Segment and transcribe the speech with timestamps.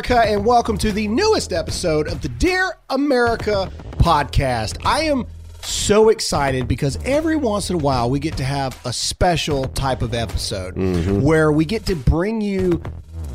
[0.00, 4.78] America, and welcome to the newest episode of the Dear America podcast.
[4.86, 5.26] I am
[5.60, 10.00] so excited because every once in a while we get to have a special type
[10.00, 10.74] of episode
[11.22, 12.82] where we get to bring you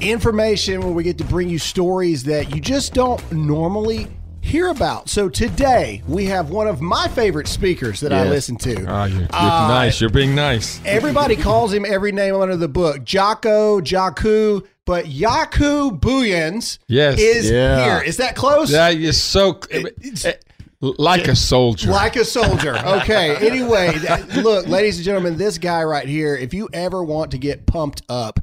[0.01, 4.07] information, where we get to bring you stories that you just don't normally
[4.41, 5.07] hear about.
[5.07, 8.85] So today we have one of my favorite speakers that I listen to.
[8.87, 10.01] Ah, you're, you're Uh, nice.
[10.01, 10.79] You're being nice.
[10.83, 13.03] Everybody calls him every name under the book.
[13.03, 17.19] Jocko, Jaku, but Yaku Booyens Yes.
[17.19, 17.83] is Yeah.
[17.97, 18.03] here.
[18.03, 18.71] Is that close?
[18.71, 20.33] That is so It's- eh,
[20.81, 21.89] like a soldier.
[21.89, 22.77] like a soldier.
[22.77, 23.35] Okay.
[23.47, 27.37] Anyway, that- look, ladies and gentlemen, this guy right here, if you ever want to
[27.37, 28.39] get pumped up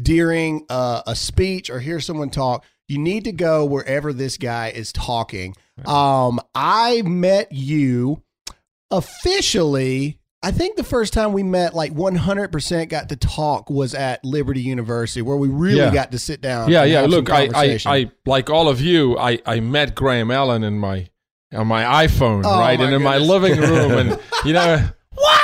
[0.00, 4.68] during uh, a speech or hear someone talk, you need to go wherever this guy
[4.68, 5.54] is talking.
[5.86, 8.22] Um, I met you
[8.90, 10.18] officially.
[10.44, 14.60] I think the first time we met, like 100% got to talk, was at Liberty
[14.60, 15.92] University, where we really Yeah.
[15.92, 16.68] got to sit down.
[16.70, 17.00] yeah, and yeah.
[17.02, 17.78] have some Look, I, I.
[17.86, 21.08] I, like all of you, I, I met Graham Allen in my,
[21.52, 25.40] on my iPhone, Oh, right, my and in my living room, and you know, what?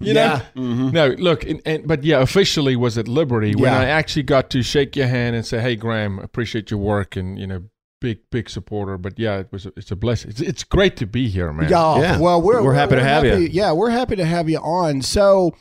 [0.00, 0.42] You Yeah.
[0.56, 1.08] know, no.
[1.10, 3.78] Look, and, and, but yeah, officially was at Liberty when Yeah.
[3.78, 7.38] I actually got to shake your hand and say, "Hey, Graham, appreciate your work," and
[7.38, 7.62] you know,
[8.02, 8.98] big, big supporter.
[8.98, 10.30] But yeah, it was, a, it's a blessing.
[10.32, 11.70] It's, it's great to be here, man.
[11.70, 11.98] Yeah.
[12.00, 12.18] Yeah.
[12.18, 13.36] Well, we're, We're happy to have you.
[13.36, 15.00] Yeah, we're happy to have you on.
[15.00, 15.54] So,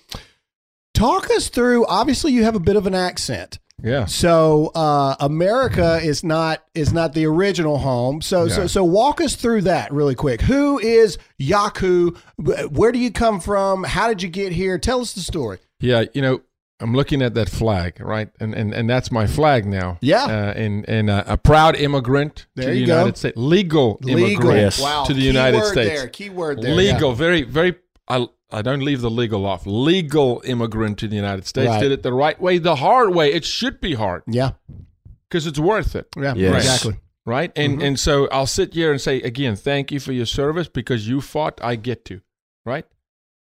[0.93, 1.85] talk us through.
[1.85, 3.59] Obviously, you have a bit of an accent.
[3.83, 4.05] yeah.
[4.05, 8.21] So, uh, America is not is not the original home.
[8.21, 10.41] So, so so walk us through that really quick.
[10.41, 12.17] Who is Yaku?
[12.37, 13.83] Where do you come from?
[13.83, 14.77] How did you get here?
[14.77, 15.59] Tell us the story.
[15.79, 16.41] Yeah, you know,
[16.81, 19.97] I'm looking at that flag, right, and and, and that's my flag now.
[20.01, 20.23] Yeah.
[20.25, 22.93] uh, and and uh, a proud immigrant There to the you go.
[22.97, 24.19] United States, legal, Legal.
[24.23, 24.81] immigrant Yes.
[24.81, 25.03] Wow.
[25.05, 25.89] to the Key United word States.
[26.01, 26.07] There.
[26.09, 26.75] Keyword there.
[26.75, 27.75] legal, very very.
[28.07, 29.65] I I don't leave the legal off.
[29.65, 31.79] Legal immigrant to the United States Right.
[31.81, 33.31] did it the right way, the hard way.
[33.31, 34.51] It should be hard Yeah.
[35.29, 36.33] because it's worth it, Yeah.
[36.35, 36.55] Yes.
[36.55, 36.99] Exactly.
[37.25, 37.51] right?
[37.55, 37.85] And Mm-hmm.
[37.85, 41.21] and so I'll sit here and say again, thank you for your service because you
[41.21, 41.61] fought.
[41.63, 42.19] I get to,
[42.65, 42.85] right.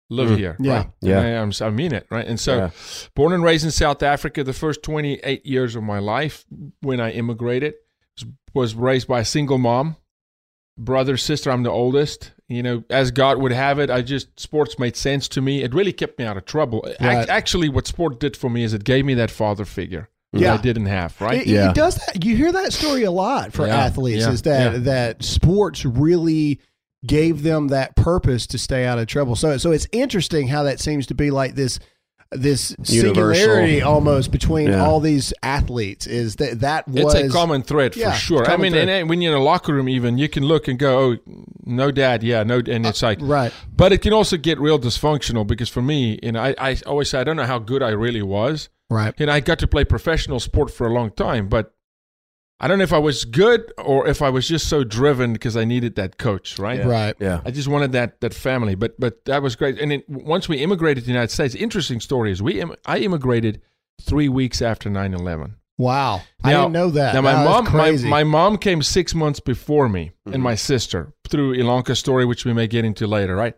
[0.10, 0.38] Live Mm.
[0.38, 0.74] here, Yeah.
[0.78, 0.90] right?
[1.02, 1.20] Yeah.
[1.20, 2.26] And I, am I mean it, right?
[2.26, 2.70] And so, Yeah.
[3.14, 6.46] born and raised in South Africa, the first 28 years of my life
[6.82, 7.74] when I immigrated
[8.16, 9.98] was, was raised by a single mom,
[10.78, 11.52] brother, sister.
[11.52, 12.32] I'm the oldest.
[12.48, 15.62] You know, as God would have it, I just sports made sense to me.
[15.64, 16.86] It really kept me out of trouble.
[16.88, 17.28] Ac- Right.
[17.30, 20.52] actually, what sport did for me is it gave me that father figure Yeah.
[20.52, 21.42] that I didn't have, right?
[21.42, 21.72] It, Yeah.
[21.72, 22.24] it does that.
[22.24, 24.80] You hear that story a lot for Yeah, athletes yeah, is that yeah.
[24.80, 26.62] that sports really
[27.06, 29.36] gave them that purpose to stay out of trouble.
[29.36, 31.80] So so it's interesting how that seems to be like this
[32.32, 33.06] this Universal.
[33.46, 34.84] singularity almost between Yeah.
[34.86, 38.42] all these athletes is that that It's was a common thread Yeah, for sure.
[38.44, 38.82] I common mean, thread.
[38.82, 41.18] and, and when you're in a locker room, even you can look and go, "Oh,
[41.66, 43.54] no, dad, yeah, no," and it's uh, like, right.
[43.74, 47.10] But it can also get real dysfunctional because for me, you know, I, I always
[47.10, 48.68] say I don't know how good I really was.
[48.90, 49.14] Right.
[49.20, 51.74] And I got to play professional sport for a long time, but
[52.60, 55.56] I don't know if I was good or if I was just so driven because
[55.56, 56.84] I needed that coach, right?
[56.84, 57.16] Right.
[57.20, 57.42] Yeah.
[57.46, 59.80] I just wanted that that family, but but that was great.
[59.80, 62.98] And then once we immigrated to the United States, interesting story is we im- I
[63.00, 63.62] immigrated
[64.02, 65.56] three weeks after 9-11.
[65.78, 66.22] Wow.
[66.44, 67.14] I Now- didn't know that.
[67.14, 68.10] Now my Wow, mom, my, crazy.
[68.10, 70.34] my mom came six months before me, Mhm.
[70.34, 73.54] and my sister through Ilonka's story, which we may get into later, right?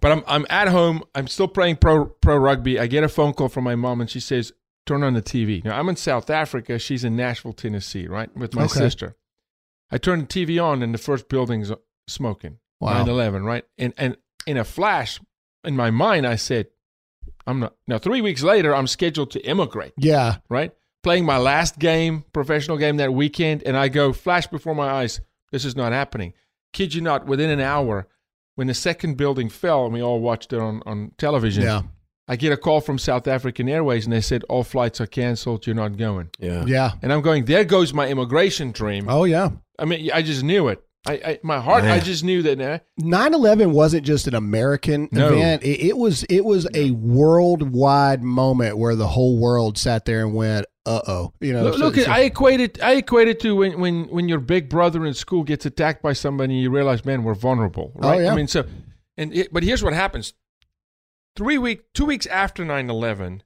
[0.00, 1.02] But I'm I'm at home.
[1.14, 2.78] I'm still playing pro pro rugby.
[2.78, 4.52] I get a phone call from my mom, and she says,
[4.86, 6.78] "Turn on the TV." Now I'm in South Africa.
[6.78, 8.78] She's in Nashville, Tennessee, right, with my Okay.
[8.78, 9.16] sister.
[9.90, 11.76] I turn the TV on, and the first building's uh,
[12.06, 12.58] smoking.
[12.80, 13.04] Wow.
[13.04, 13.64] 9/11, right?
[13.78, 15.20] And and in a flash,
[15.64, 16.68] in my mind, I said,
[17.46, 20.36] "I'm not." Now three weeks later, I'm scheduled to immigrate yeah.
[20.48, 20.72] right?
[21.02, 25.20] Playing my last game, professional game that weekend, and I go flash before my eyes.
[25.50, 26.34] This is not happening.
[26.72, 28.06] Kid you not, within an hour,
[28.54, 31.82] when the second building fell, and we all watched it on, on television, Yeah.
[32.32, 35.66] I get a call from South African Airways, and they said all flights are canceled.
[35.66, 36.30] You're not going.
[36.38, 36.64] Yeah.
[36.64, 36.92] Yeah.
[37.02, 37.44] And I'm going.
[37.44, 39.06] There goes my immigration dream.
[39.08, 39.50] Oh yeah.
[39.78, 40.80] I mean, I just knew it.
[41.06, 41.82] I, I my heart.
[41.84, 42.60] I just knew that.
[42.60, 45.32] eh, 9/11 wasn't just an American No.
[45.32, 45.62] event.
[45.64, 50.34] It, it was it was a worldwide moment where the whole world sat there and
[50.34, 51.62] went, "Uh oh." You know.
[51.64, 52.82] Look, so- look so- I equate it.
[52.82, 56.12] I equate it to when, when when your big brother in school gets attacked by
[56.12, 58.22] somebody, you realize, man, we're vulnerable, Oh, right?
[58.22, 58.32] yeah.
[58.32, 58.64] I mean, so,
[59.16, 60.34] and it, but here's what happens:
[61.36, 63.40] three week, two weeks after 9-11,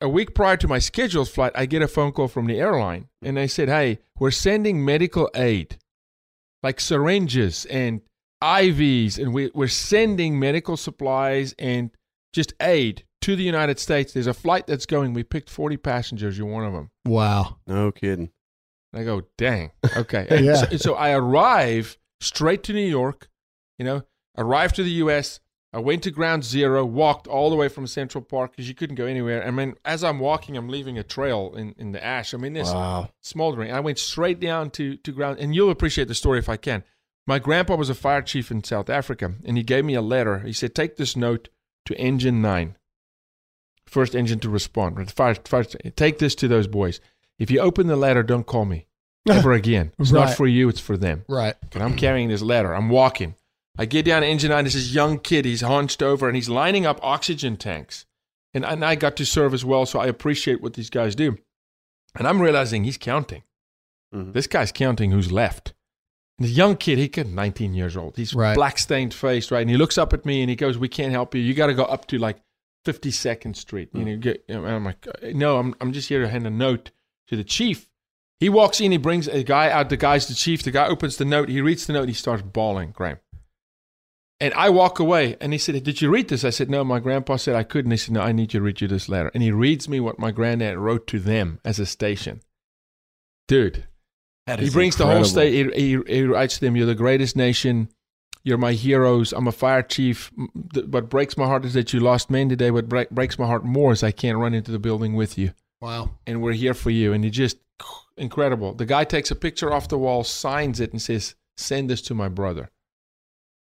[0.00, 3.08] a week prior to my scheduled flight, I get a phone call from the airline,
[3.22, 5.78] and they said, "Hey, we're sending medical aid,
[6.62, 8.00] like syringes and
[8.42, 11.90] IVs, and we, we're sending medical supplies and
[12.32, 15.14] just aid." To the United States, there's a flight that's going.
[15.14, 16.36] We picked 40 passengers.
[16.36, 16.90] You're one of them.
[17.06, 17.58] wow.
[17.68, 18.30] No kidding.
[18.92, 19.70] And I go, dang.
[19.96, 20.26] Okay.
[20.30, 20.54] And Yeah.
[20.56, 23.28] so, so I arrive straight to New York,
[23.78, 24.02] you know,
[24.36, 25.38] arrive to the U.S.,
[25.74, 28.96] I went to ground zero, walked all the way from Central Park because you couldn't
[28.96, 29.42] go anywhere.
[29.46, 32.34] I mean, as I'm walking, I'm leaving a trail in, in the ash.
[32.34, 33.08] I mean, this Wow.
[33.22, 33.72] smoldering.
[33.72, 36.84] I went straight down to, to ground, and you'll appreciate the story if I can.
[37.26, 40.40] My grandpa was a fire chief in South Africa, and he gave me a letter.
[40.40, 41.48] He said, Take this note
[41.86, 42.76] to Engine 9,
[43.86, 45.10] first engine to respond.
[45.10, 47.00] Fire, fire, take this to those boys.
[47.38, 48.86] If you open the letter, don't call me
[49.30, 49.92] ever again.
[49.98, 50.26] It's Right.
[50.26, 51.24] not for you, it's for them.
[51.28, 51.54] Right.
[51.72, 52.74] And I'm carrying this letter.
[52.74, 53.36] I'm walking.
[53.78, 54.64] I get down to engine nine.
[54.64, 55.44] There's this young kid.
[55.44, 58.04] He's hunched over and he's lining up oxygen tanks.
[58.54, 61.38] And, and I got to serve as well, so I appreciate what these guys do.
[62.14, 63.44] And I'm realizing he's counting.
[64.14, 64.34] Mhm.
[64.34, 65.72] This guy's counting who's left.
[66.38, 68.16] And the young kid, he could 19 years old.
[68.18, 68.54] He's Right.
[68.54, 69.62] black stained face, right?
[69.62, 71.40] And he looks up at me and he goes, "We can't help you.
[71.40, 72.36] You got to go up to like
[72.84, 76.46] 52nd Street." You know, get, and I'm like, "No, I'm I'm just here to hand
[76.46, 76.90] a note
[77.28, 77.88] to the chief."
[78.38, 79.88] He walks in, he brings a guy out.
[79.88, 80.62] The guy's the chief.
[80.62, 81.48] The guy opens the note.
[81.48, 82.08] He reads the note.
[82.08, 83.18] He starts bawling, Graham.
[84.42, 86.98] And I walk away, and he said, "Did you read this?" I said, "No." My
[86.98, 87.92] grandpa said I couldn't.
[87.92, 90.00] He said, "No, I need you to read you this letter." And he reads me
[90.00, 92.40] what my granddad wrote to them as a station.
[93.46, 93.84] Dude,
[94.58, 95.72] he brings the whole state.
[95.74, 97.88] He, he, he writes to them, "You're the greatest nation.
[98.42, 99.32] You're my heroes.
[99.32, 100.32] I'm a fire chief.
[100.74, 102.72] What breaks my heart is that you lost men today.
[102.72, 105.52] What break, breaks my heart more is I can't run into the building with you,
[105.80, 106.18] Wow.
[106.26, 107.58] and we're here for you." And he just
[108.16, 108.74] incredible.
[108.74, 112.14] The guy takes a picture off the wall, signs it, and says, "Send this to
[112.14, 112.71] my brother."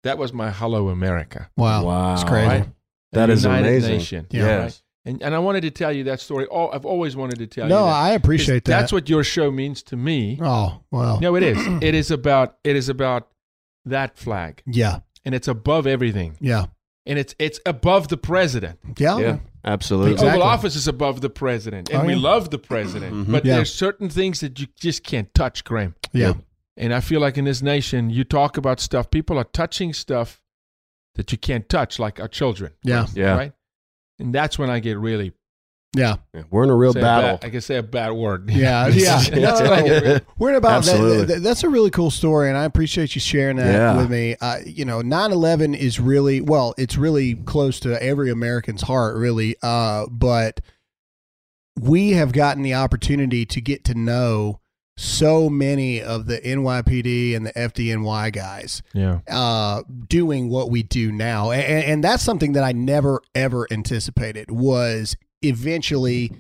[0.05, 1.51] That was my hello America.
[1.56, 1.85] Wow.
[1.85, 2.15] Wow.
[2.15, 2.47] It's crazy.
[2.49, 2.69] Right?
[3.12, 3.91] That A is united amazing.
[3.99, 4.27] Nation.
[4.31, 4.45] Yeah.
[4.47, 4.83] Yes.
[5.06, 6.47] And, and I wanted to tell you that story.
[6.51, 7.85] Oh, I've always wanted to tell No, you.
[7.87, 7.93] that.
[7.93, 8.81] I appreciate that.
[8.81, 10.39] That's what your show means to me.
[10.41, 11.19] Oh, wow.
[11.19, 11.59] No, it is.
[11.83, 13.29] It is about it is about
[13.85, 15.01] that flag, Yeah.
[15.27, 16.67] and it's above everything, Yeah.
[17.05, 18.79] and it's it's above the president.
[18.99, 19.19] Yeah.
[19.19, 19.39] Yeah.
[19.67, 20.11] Absolutely.
[20.11, 20.41] The Exactly.
[20.41, 22.21] Oval Office is above the president, and Oh, we yeah.
[22.21, 23.12] love the president.
[23.15, 23.33] Mhm.
[23.33, 23.56] But Yeah.
[23.56, 25.95] there's certain things that you just can't touch, Graham.
[26.12, 26.35] Yeah.
[26.76, 29.11] And I feel like in this nation, you talk about stuff.
[29.11, 30.41] People are touching stuff
[31.15, 32.73] that you can't touch, like our children.
[32.82, 33.03] Yeah.
[33.03, 33.37] instance, Yeah.
[33.37, 33.53] Right.
[34.19, 35.32] And that's when I get really
[35.97, 36.17] Yeah.
[36.32, 36.43] Yeah.
[36.50, 37.37] We're in a real say a battle.
[37.37, 38.50] bad- I can say a bad word.
[38.50, 38.88] Yeah.
[38.93, 39.19] Yeah.
[39.23, 41.25] That's No, I no, We're in about that, Absolutely.
[41.26, 43.97] that- That's a really cool story, and I appreciate you sharing that Yeah.
[43.97, 44.35] with me.
[44.41, 49.17] Uh, you know, 9 11 is really, well, it's really close to every American's heart,
[49.17, 49.55] really.
[49.62, 50.59] Uh, but
[51.81, 54.61] we have gotten the opportunity to get to know
[54.96, 59.20] so many of the NYPD and the FDNY guys yeah.
[59.29, 64.50] uh, doing what we do now, and, and that's something that I never ever anticipated
[64.50, 66.32] was eventually.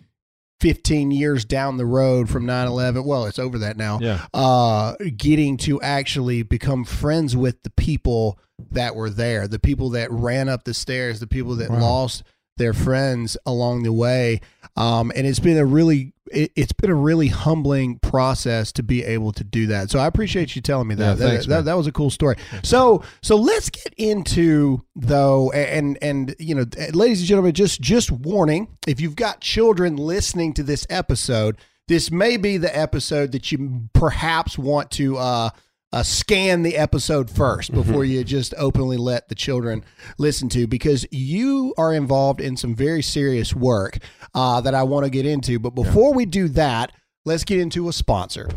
[0.60, 4.24] 15 years down the road from 9-11 well it's over that now Yeah.
[4.32, 8.38] uh, getting to actually become friends with the people
[8.70, 11.80] that were there, the people that ran up the stairs, the people that Wow.
[11.80, 12.22] lost
[12.56, 14.40] their friends along the way.
[14.76, 19.04] Um, and it's been a really, it, it's been a really humbling process to be
[19.04, 19.90] able to do that.
[19.90, 21.18] So I appreciate you telling me that.
[21.18, 21.64] Yeah, thanks, that, man.
[21.66, 22.36] that was a cool story.
[22.62, 28.10] So, so let's get into though, and, and, you know, ladies and gentlemen, just, just
[28.10, 31.56] warning, if you've got children listening to this episode,
[31.86, 35.50] this may be the episode that you perhaps want to uh,
[35.94, 39.84] uh, scan the episode first before you just openly let the children
[40.18, 43.98] listen to because you are involved in some very serious work
[44.34, 45.60] uh, that I want to get into.
[45.60, 46.90] But before we do that,
[47.24, 48.48] let's get into a sponsor.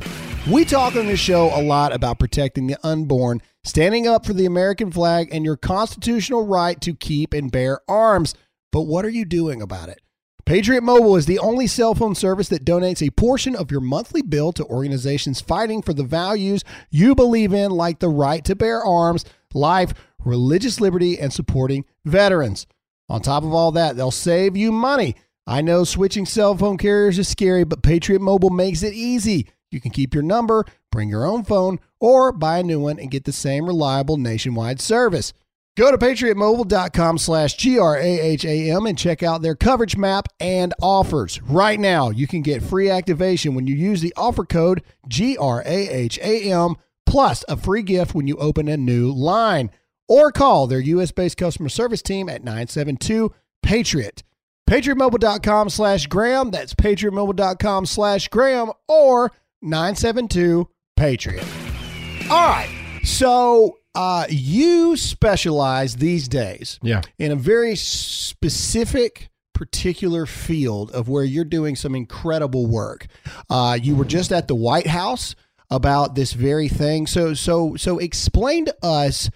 [0.49, 4.47] We talk on this show a lot about protecting the unborn, standing up for the
[4.47, 8.33] American flag, and your constitutional right to keep and bear arms.
[8.71, 10.01] But what are you doing about it?
[10.47, 14.21] Patriot Mobile is the only cell phone service that donates a portion of your monthly
[14.21, 18.81] bill to organizations fighting for the values you believe in, like the right to bear
[18.81, 22.65] arms, life, religious liberty, and supporting veterans.
[23.09, 25.17] On top of all that, they'll save you money.
[25.45, 29.49] I know switching cell phone carriers is scary, but Patriot Mobile makes it easy.
[29.69, 30.63] You can keep your number,
[30.93, 34.79] bring your own phone, or buy a new one and get the same reliable nationwide
[34.79, 35.33] service.
[35.77, 41.39] Go to patriotmobile.com slash G-R-A-H-A-M and check out their coverage map and offers.
[41.43, 47.45] Right now, you can get free activation when you use the offer code G-R-A-H-A-M plus
[47.47, 49.69] a free gift when you open a new line.
[50.07, 54.23] Or call their U.S.-based customer service team at 972-PATRIOT.
[54.67, 56.49] PatriotMobile.com slash Graham.
[56.49, 59.31] That's PatriotMobile.com slash Graham or
[59.63, 62.31] 972-PATRIOT.
[62.31, 62.69] All right.
[63.03, 67.01] So uh, you specialize these days Yeah.
[67.17, 73.07] in a very specific particular field of where you're doing some incredible work.
[73.49, 75.33] Uh, you were just at the White House
[75.71, 77.07] about this very thing.
[77.07, 79.29] So so so explain to us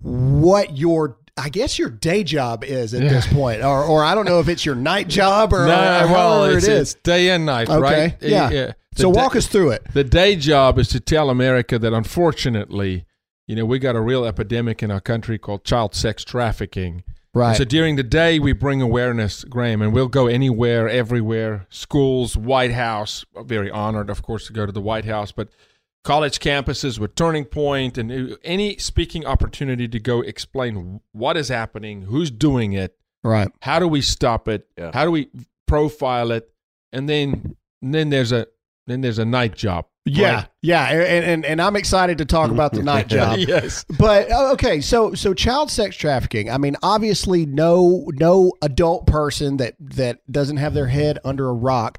[0.00, 3.08] what your I guess your day job is at Yeah.
[3.08, 6.12] this point, or or I don't know if it's your night job or, No, or
[6.12, 6.92] well, it's, it is.
[6.94, 8.16] it's day and night, Okay, right?
[8.20, 8.48] yeah.
[8.48, 9.82] The So day- walk us through it.
[9.92, 13.06] The day job is to tell America that unfortunately,
[13.52, 17.04] you know, we got a real epidemic in our country called child sex trafficking.
[17.34, 17.54] Right.
[17.54, 22.72] So during the day, we bring awareness, Graham, and we'll go anywhere, everywhere, schools, White
[22.72, 23.26] House.
[23.44, 25.50] Very honored, of course, to go to the White House, but
[26.02, 31.48] college campuses with Turning Point and uh, any speaking opportunity to go explain what is
[31.48, 33.50] happening, who's doing it, right.
[33.60, 34.92] how do we stop it, Yeah.
[34.94, 35.28] how do we
[35.66, 36.50] profile it,
[36.90, 38.46] and then and then there's a
[38.86, 39.84] then there's a night job.
[40.04, 40.48] Yeah, right?
[40.62, 43.38] yeah, and, and and I'm excited to talk about the night job.
[43.48, 43.84] yes.
[43.98, 46.50] But oh, okay, so so child sex trafficking.
[46.50, 51.52] I mean, obviously, no no adult person that that doesn't have their head under a
[51.54, 51.98] rock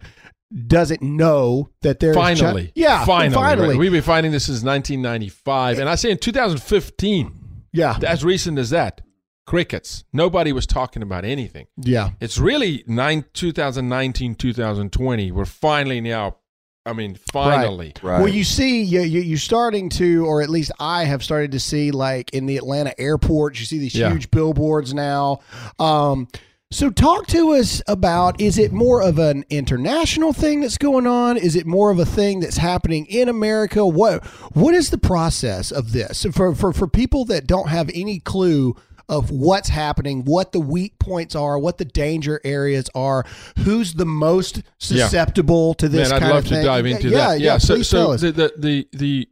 [0.68, 3.78] doesn't know that there's chi- Finally, yeah, finally, finally, right?
[3.78, 7.32] We've been finding this since 1995, and I say in 2015,
[7.72, 9.02] yeah, as recent as that,
[9.48, 10.04] crickets.
[10.14, 11.68] Nobody was talking about anything.
[11.78, 15.32] yeah, It's really nine, 2019, 2020.
[15.32, 16.38] We're finally now.
[16.86, 17.94] I mean, finally.
[18.02, 18.20] Right.
[18.20, 21.60] Well, you see, you, you you're starting to, or at least I have started to
[21.60, 24.12] see, like in the Atlanta airport, you see these Yeah.
[24.12, 25.40] huge billboards now.
[25.80, 26.28] Um,
[26.72, 31.38] so, talk to us about: is it more of an international thing that's going on?
[31.38, 33.86] Is it more of a thing that's happening in America?
[33.86, 38.20] What What is the process of this for for for people that don't have any
[38.20, 38.76] clue?
[39.14, 43.26] Of what's happening, what the weak points are, what the danger areas are,
[43.60, 47.40] who's the most susceptible to this Man, I'd love to dive into yeah, that.
[47.40, 48.22] Yeah, so please so us.
[48.22, 49.30] the, the the the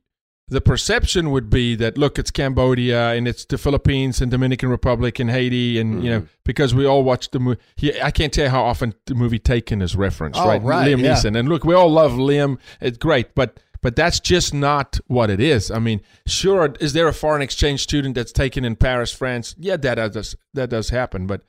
[0.52, 5.18] the perception would be that look, it's Cambodia and it's the Philippines and Dominican Republic
[5.18, 6.34] and Haiti and you know mm-hmm.
[6.44, 7.60] because we all watch the movie.
[8.04, 10.62] I can't tell you how often the movie Taken is referenced, Oh, right?
[10.62, 11.14] right, Liam yeah.
[11.14, 12.60] Neeson and look, we all love Liam.
[12.80, 13.60] It's great, but.
[13.82, 15.72] But that's just not what it is.
[15.72, 19.56] I mean, sure, is there a foreign exchange student that's taken in Paris, France?
[19.58, 21.26] Yeah, that does that does happen.
[21.26, 21.42] But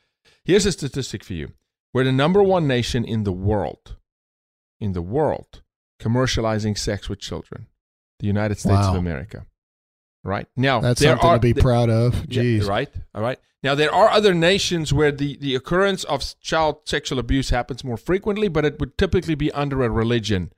[0.44, 1.52] here's a statistic for you:
[1.92, 3.96] we're the number one nation in the world,
[4.80, 5.62] in the world,
[6.00, 7.66] commercializing sex with children.
[8.20, 8.92] The United States Wow.
[8.92, 9.46] of America.
[10.24, 12.24] Right now, That's there something are to be proud of.
[12.32, 12.88] yeah, right.
[13.14, 13.38] All right.
[13.64, 17.96] Now there are other nations where the, the occurrence of child sexual abuse happens more
[17.96, 20.52] frequently, but it would typically be under a religion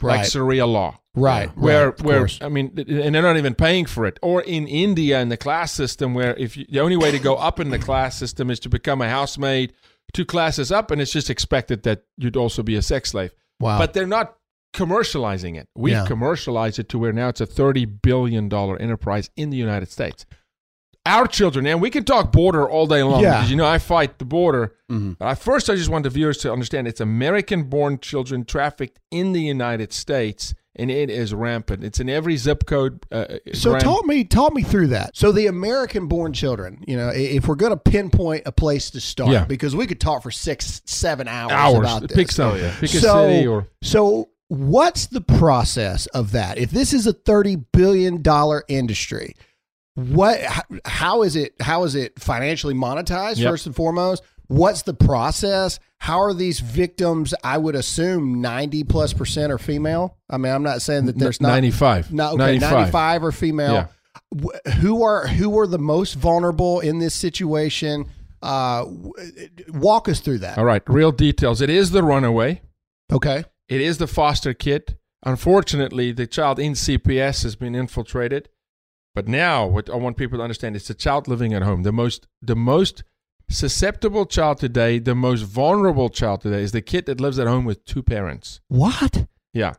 [0.00, 0.99] like Sharia law.
[1.14, 1.48] Right.
[1.56, 2.38] Where right, where course.
[2.40, 4.18] I mean, and they're not even paying for it.
[4.22, 7.34] Or in India in the class system, where if you, the only way to go
[7.34, 9.72] up in the class system is to become a housemaid,
[10.12, 13.32] two classes up, and it's just expected that you'd also be a sex slave.
[13.58, 13.78] wow.
[13.78, 14.36] But they're not
[14.74, 15.68] commercializing it.
[15.76, 16.06] We've Yeah.
[16.06, 20.24] commercialized it to where now it's a thirty billion dollar enterprise in the United States.
[21.06, 23.36] Our children, and we can talk border all day long Yeah.
[23.38, 24.76] because you know I fight the border.
[24.90, 25.16] Mhm.
[25.18, 29.32] But I, first, I just want the viewers to understand it's American-born children trafficked in
[29.32, 31.82] the United States, and it is rampant.
[31.84, 33.04] It's in every zip code.
[33.10, 33.82] Uh, so Graham.
[33.82, 35.16] talk me talk me through that.
[35.16, 39.00] So the American born children, you know, if we're going to pinpoint a place to
[39.00, 39.44] start Yeah.
[39.44, 41.78] because we could talk for 6 7 hours, hours.
[41.78, 42.16] about this.
[42.16, 42.52] Pick some.
[42.52, 42.74] Oh, yeah.
[42.78, 46.58] Pick a So- city or So what's the process of that?
[46.58, 49.34] If this is a 30 billion dollar industry,
[49.96, 50.40] what
[50.84, 53.50] how is it how is it financially monetized Yep.
[53.50, 54.22] first and foremost?
[54.50, 55.78] What's the process?
[55.98, 57.32] How are these victims?
[57.44, 60.16] I would assume 90 plus percent are female.
[60.28, 62.12] I mean, I'm not saying that there's not ninety-five.
[62.12, 62.70] No, okay, 95.
[62.72, 63.72] 95 are female.
[63.72, 64.72] Yeah.
[64.80, 68.06] Who are who are the most vulnerable in this situation?
[68.42, 68.86] Uh,
[69.68, 70.58] walk us through that.
[70.58, 71.60] All right, real details.
[71.60, 72.62] It is the runaway.
[73.12, 73.44] Okay.
[73.68, 74.96] It is the foster kid.
[75.24, 78.48] Unfortunately, the child in CPS has been infiltrated.
[79.14, 81.84] But now, what I want people to understand is the child living at home.
[81.84, 83.04] The most, the most
[83.50, 87.64] susceptible child today, the most vulnerable child today, is the kid that lives at home
[87.64, 88.60] with two parents.
[88.68, 89.26] What?
[89.52, 89.74] Yeah,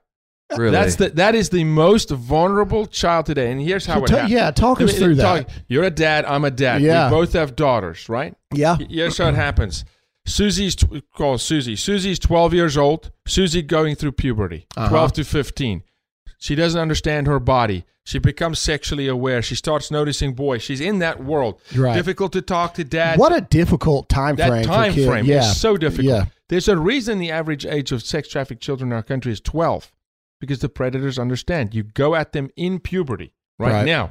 [0.56, 0.72] Really?
[0.72, 3.52] that's the that is the most vulnerable child today.
[3.52, 4.32] And here's how So it ta- happens.
[4.34, 5.64] yeah, talk Let us me- through talk- that.
[5.70, 6.26] You're a dad.
[6.26, 6.82] I'm a dad.
[6.82, 7.08] Yeah.
[7.10, 8.36] We both have daughters, right?
[8.54, 8.76] Yeah.
[8.90, 9.86] Here's how it happens.
[10.26, 11.76] Susie's tw- call Susie.
[11.76, 13.12] Susie's 12 years old.
[13.26, 14.90] Susie going through puberty, Uh-huh.
[14.90, 15.84] 12 to 15.
[16.42, 17.86] She doesn't understand her body.
[18.04, 19.44] She becomes sexually aware.
[19.44, 20.64] She starts noticing boys.
[20.64, 21.62] She's in that world.
[21.76, 21.94] Right.
[21.94, 23.20] Difficult to talk to dad.
[23.20, 24.64] What a difficult time that frame.
[24.66, 25.08] time for kids.
[25.08, 25.40] frame Yeah.
[25.52, 26.08] is so difficult.
[26.08, 26.26] Yeah.
[26.50, 29.92] There's a reason the average age of sex trafficked children in our country is 12
[30.40, 31.76] because the predators understand.
[31.76, 33.34] You go at them in puberty.
[33.60, 33.86] Right, Right.
[33.86, 34.10] now,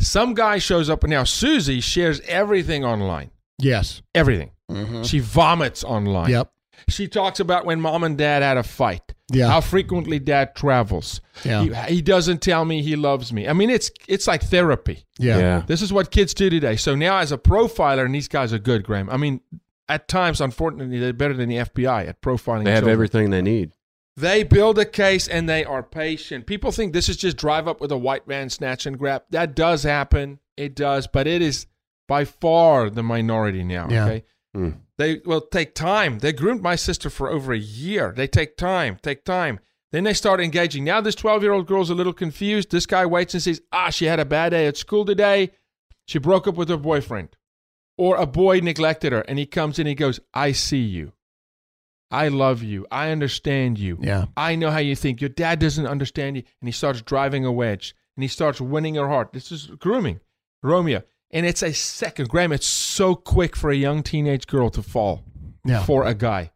[0.00, 1.04] some guy shows up.
[1.04, 3.30] Now, Susie shares everything online.
[3.58, 4.00] Yes.
[4.14, 4.52] Everything.
[4.70, 5.04] Mhm.
[5.06, 6.30] She vomits online.
[6.30, 6.50] Yep.
[6.88, 9.14] She talks about when mom and dad had a fight.
[9.30, 9.48] Yeah.
[9.48, 11.20] How frequently dad travels.
[11.44, 11.86] Yeah.
[11.86, 13.48] He, he doesn't tell me he loves me.
[13.48, 15.04] I mean, it's it's like therapy.
[15.18, 15.38] Yeah.
[15.38, 15.62] yeah.
[15.66, 16.76] This is what kids do today.
[16.76, 19.10] So now, as a profiler, and these guys are good, Graham.
[19.10, 19.40] I mean,
[19.88, 22.64] at times, unfortunately, they're better than the FBI at profiling.
[22.64, 22.92] They have children.
[22.92, 23.72] everything they need.
[24.16, 26.46] They build a case and they are patient.
[26.46, 29.22] People think this is just drive up with a white man, snatch and grab.
[29.30, 30.40] That does happen.
[30.56, 31.66] It does, but it is
[32.08, 33.86] by far the minority now.
[33.88, 34.04] Yeah.
[34.06, 34.24] Okay.
[34.54, 34.70] Hmm.
[34.98, 36.18] They will take time.
[36.18, 38.12] They groomed my sister for over a year.
[38.14, 39.60] They take time, take time.
[39.92, 40.84] Then they start engaging.
[40.84, 42.70] Now this 12 year old girl's a little confused.
[42.70, 45.52] This guy waits and says, ah, she had a bad day at school today.
[46.06, 47.30] She broke up with her boyfriend.
[47.96, 49.20] Or a boy neglected her.
[49.22, 51.12] And he comes in and he goes, I see you.
[52.10, 52.86] I love you.
[52.90, 53.98] I understand you.
[54.00, 54.26] Yeah.
[54.36, 55.20] I know how you think.
[55.20, 56.42] Your dad doesn't understand you.
[56.60, 59.32] And he starts driving a wedge and he starts winning her heart.
[59.32, 60.20] This is grooming,
[60.62, 61.02] Romeo.
[61.30, 62.28] And it's a second.
[62.28, 65.24] Graham, it's so quick for a young teenage girl to fall
[65.64, 65.82] Yeah.
[65.84, 66.52] for a guy.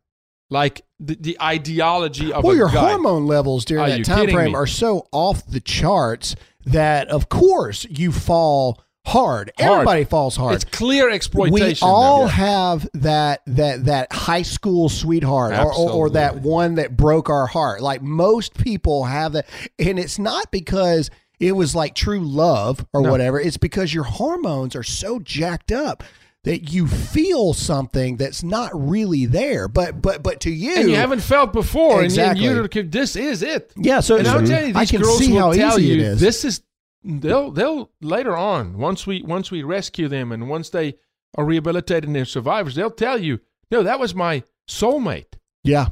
[0.50, 2.90] Like the, the ideology of well, your guy.
[2.90, 4.54] hormone levels during Are that time frame me?
[4.54, 9.50] are so off the charts that, of course, you fall hard.
[9.58, 9.70] Hard.
[9.72, 10.54] Everybody falls hard.
[10.54, 11.86] It's clear exploitation.
[11.86, 12.26] we all though.
[12.28, 17.46] have that that that high school sweetheart or, or, or that one that broke our
[17.48, 19.46] heart like most people have that
[19.80, 21.10] and it's not because
[21.42, 23.10] it was like true love or No.
[23.10, 26.02] whatever it's because your hormones are so jacked up
[26.44, 30.96] that you feel something that's not really there but but but to you and you
[30.96, 32.46] haven't felt before, Exactly.
[32.46, 33.72] and, you, and you this is it.
[33.76, 35.88] yeah so And I'll tell you, I these can girls see will how tell easy
[35.88, 36.62] you it is this is.
[37.04, 40.94] They'll they'll later on once we once we rescue them and once they
[41.36, 43.40] are rehabilitated and they're survivors, they'll tell you,
[43.72, 45.34] no, that was my soulmate
[45.64, 45.88] yeah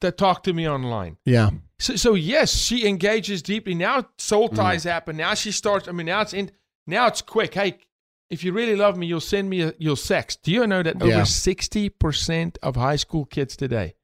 [0.00, 1.16] that talked to me online.
[1.24, 1.50] yeah
[1.80, 3.74] So, so yes, she engages deeply.
[3.74, 5.16] Now soul ties happen.
[5.16, 5.86] Now she starts.
[5.88, 6.50] I mean, now it's in.
[6.86, 7.54] Now it's quick.
[7.54, 7.78] Hey,
[8.30, 10.38] if you really love me, you'll send me a, you'll sext.
[10.42, 11.16] Do you know that Yeah.
[11.18, 13.94] over sixty percent of high school kids today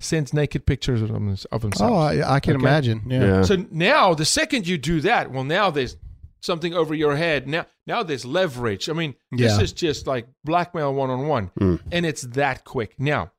[0.00, 1.92] sends naked pictures of, them, of themselves?
[1.92, 2.62] oh I, I can Okay.
[2.64, 3.42] imagine yeah, Yeah.
[3.42, 5.96] So now, the second you do that, well, now there's
[6.42, 7.46] something over your head.
[7.46, 8.88] Now, now there's leverage.
[8.88, 9.62] I mean, this Yeah.
[9.62, 11.80] is just like blackmail one on one, Mm.
[11.92, 12.94] and it's that quick.
[12.98, 13.30] Now,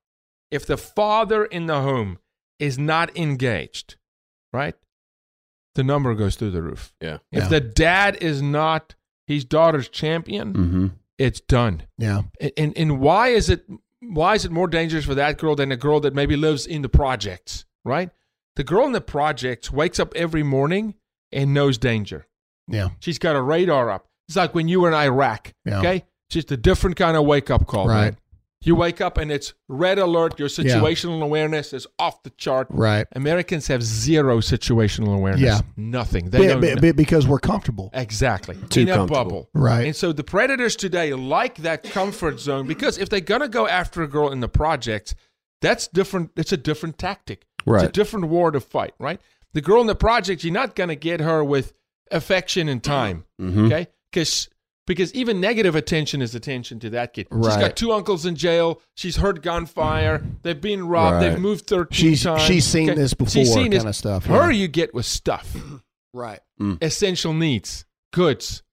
[0.52, 2.20] if the father in the home
[2.62, 3.96] is not engaged,
[4.54, 4.76] right,
[5.76, 6.94] the number goes through the roof.
[7.02, 7.18] Yeah.
[7.32, 7.48] If Yeah.
[7.50, 8.96] the dad is not
[9.28, 10.88] his daughter's champion, Mm-hmm.
[11.18, 11.84] it's done.
[11.98, 13.66] yeah And, and and why is it
[14.02, 16.82] why is it more dangerous for that girl than a girl that maybe lives in
[16.82, 18.10] the projects, right?
[18.56, 20.96] The girl in the projects wakes up every morning
[21.32, 22.28] and knows danger.
[22.68, 24.08] yeah She's got a radar up.
[24.28, 25.80] It's like when you were in Iraq, Yeah.
[25.80, 26.06] okay?
[26.30, 28.02] Just a different kind of wake up call, Right.
[28.14, 28.18] man.
[28.64, 30.38] You wake up and it's red alert.
[30.40, 32.68] Your situational awareness is off the chart.
[32.70, 35.42] right Americans have zero situational awareness.
[35.42, 35.62] Yeah.
[35.78, 36.30] Nothing.
[36.30, 38.56] They Be- be- because we're comfortable Exactly.
[38.70, 39.50] Too in a bubble.
[39.54, 39.88] Right.
[39.88, 43.68] And so the predators today like that comfort zone because if they're going to go
[43.68, 45.16] after a girl in the projects,
[45.62, 46.32] that's different.
[46.36, 47.46] It's a different tactic.
[47.66, 47.84] Right.
[47.84, 49.20] It's a different war to fight, right?
[49.54, 51.74] The girl in the project, you're not going to get her with
[52.12, 53.66] affection and time, Mm-hmm.
[53.66, 53.88] okay?
[54.12, 54.50] Because
[54.88, 57.28] because even negative attention is attention to that kid.
[57.32, 57.54] Right.
[57.54, 58.82] She's got two uncles in jail.
[58.96, 60.24] She's heard gunfire.
[60.44, 61.16] They've been robbed.
[61.24, 61.30] Right.
[61.30, 62.42] They've moved 13 she's times.
[62.42, 63.00] she's seen okay?
[63.00, 63.84] this before She's seen kind this.
[63.86, 64.58] of stuff Her yeah.
[64.62, 65.56] you get with stuff
[66.14, 66.40] right
[66.82, 68.64] essential needs, goods.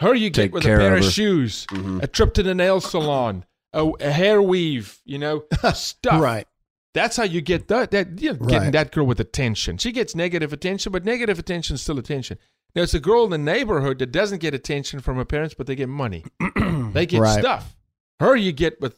[0.00, 1.10] Her you get with a pair of of her.
[1.10, 2.02] shoes, Mhm.
[2.02, 6.20] a trip to the nail salon, a, a hair weave, you know, stuff.
[6.20, 6.46] right
[6.92, 7.90] That's how you get that.
[7.92, 9.78] that you're getting that girl with attention.
[9.78, 12.38] She gets negative attention, but negative attention is still attention.
[12.76, 15.66] Now, it's a girl in the neighborhood that doesn't get attention from her parents, but
[15.66, 16.24] they get money.
[16.92, 17.40] they get Right.
[17.40, 17.74] stuff.
[18.20, 18.94] Her you get with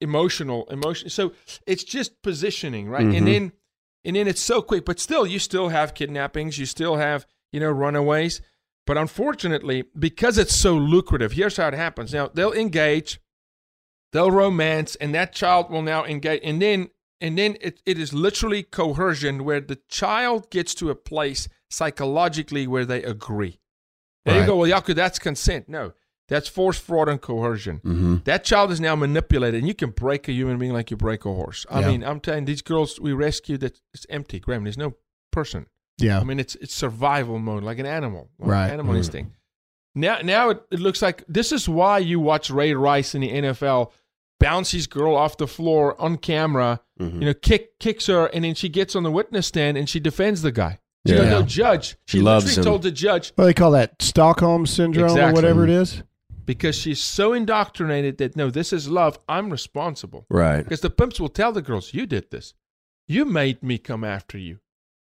[0.00, 1.08] emotional emotion.
[1.08, 1.32] So
[1.66, 3.06] it's just positioning, right?
[3.06, 3.16] Mhm.
[3.16, 3.52] And then
[4.04, 7.60] and then it's so quick, but still you still have kidnappings, you still have, you
[7.60, 8.40] know, runaways.
[8.84, 12.12] But unfortunately, because it's so lucrative, here's how it happens.
[12.12, 13.20] Now they'll engage,
[14.12, 18.12] they'll romance, and that child will now engage, and then and then it, it is
[18.12, 23.58] literally coercion where the child gets to a place psychologically where they agree.
[24.24, 24.56] There you go.
[24.56, 25.68] Well, Yaku, that's consent.
[25.68, 25.92] No,
[26.28, 27.78] that's force, fraud, and coercion.
[27.78, 28.16] Mm-hmm.
[28.24, 31.24] That child is now manipulated, and you can break a human being like you break
[31.24, 31.66] a horse.
[31.68, 31.88] I Yeah.
[31.88, 34.62] mean, I'm telling these girls we rescued that it's empty, Graham.
[34.64, 34.94] There's no
[35.32, 35.66] person.
[35.98, 38.70] yeah I mean, it's it's survival mode, like an animal, like Right.
[38.70, 38.98] Animal Mhm.
[38.98, 39.36] instinct.
[39.94, 43.30] Now, now it, it looks like this is why you watch Ray Rice in the
[43.30, 43.92] NFL
[44.40, 46.80] bounce his girl off the floor on camera.
[46.98, 47.20] Mm-hmm.
[47.20, 50.00] You know, kick kicks her, and then she gets on the witness stand and she
[50.00, 50.78] defends the guy.
[51.06, 51.18] She Yeah.
[51.22, 51.88] goes, no judge.
[52.06, 52.70] She, She loves literally him.
[52.70, 56.02] told the judge what do they call that stockholm syndrome or whatever it is
[56.46, 59.18] because she's so indoctrinated that no, this is love.
[59.28, 60.26] I'm responsible.
[60.30, 60.62] Right.
[60.62, 62.54] Because the pimps will tell the girls, "You did this.
[63.08, 64.58] You made me come after you."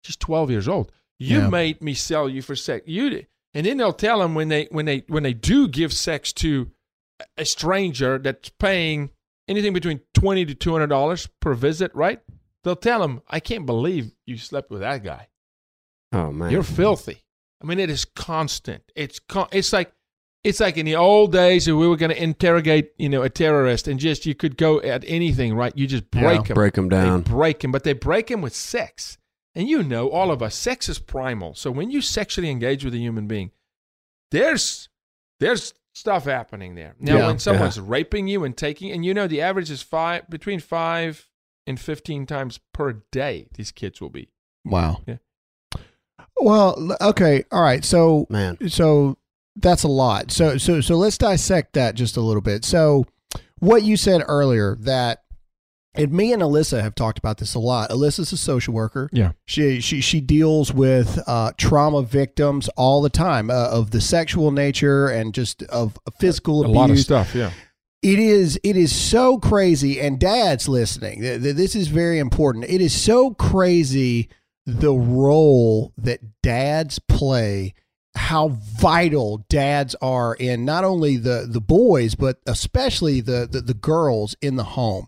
[0.03, 0.91] She's 12 years old.
[1.19, 1.49] You Yeah.
[1.49, 2.85] made me sell you for sex.
[2.87, 3.27] You did.
[3.53, 6.71] And then they'll tell them when they when they when they do give sex to
[7.19, 9.11] a- a stranger that's paying
[9.47, 12.19] anything between 20 to 200 dollars per visit, right?
[12.63, 15.27] They'll tell them, "I can't believe you slept with that guy.
[16.11, 16.51] Oh man.
[16.51, 17.23] You're filthy."
[17.61, 18.83] I mean, it is constant.
[18.95, 19.91] It's con- it's like
[20.43, 23.29] it's like in the old days if we were going to interrogate, you know, a
[23.29, 25.75] terrorist and just you could go at anything, right?
[25.75, 26.47] You just break Yeah.
[26.49, 26.53] him.
[26.53, 27.23] break them down.
[27.23, 29.17] They break them, but they break him with sex.
[29.55, 31.55] And you know, all of us, sex is primal.
[31.55, 33.51] So when you sexually engage with a human being,
[34.31, 34.89] there's
[35.39, 36.95] there's stuff happening there.
[36.99, 37.27] Now, Yeah.
[37.27, 41.29] when someone's raping you and taking, and you know, the average is five between five
[41.65, 43.47] and fifteen times per day.
[43.55, 44.29] These kids will be
[44.63, 45.01] Wow.
[45.07, 45.17] Yeah.
[46.39, 47.83] Well, okay, all right.
[47.83, 48.69] So Man.
[48.69, 49.17] so
[49.55, 50.31] that's a lot.
[50.31, 52.65] So so so let's dissect that just a little bit.
[52.65, 53.05] So
[53.59, 55.21] what you said earlier that
[55.97, 57.89] and me and Alyssa have talked about this a lot.
[57.89, 59.09] Alyssa's a social worker.
[59.13, 59.31] Yeah.
[59.45, 64.51] She she she deals with uh, trauma victims all the time uh, of the sexual
[64.51, 66.75] nature and just of physical A abuse.
[66.75, 67.33] lot of stuff.
[67.33, 67.51] Yeah.
[68.01, 71.21] It is it is so crazy and dads listening.
[71.21, 72.65] th- th- This is very important.
[72.65, 74.27] It is so crazy
[74.65, 77.73] the role that dads play
[78.15, 83.73] how vital dads are in not only the the boys but especially the the, the
[83.73, 85.07] girls in the home.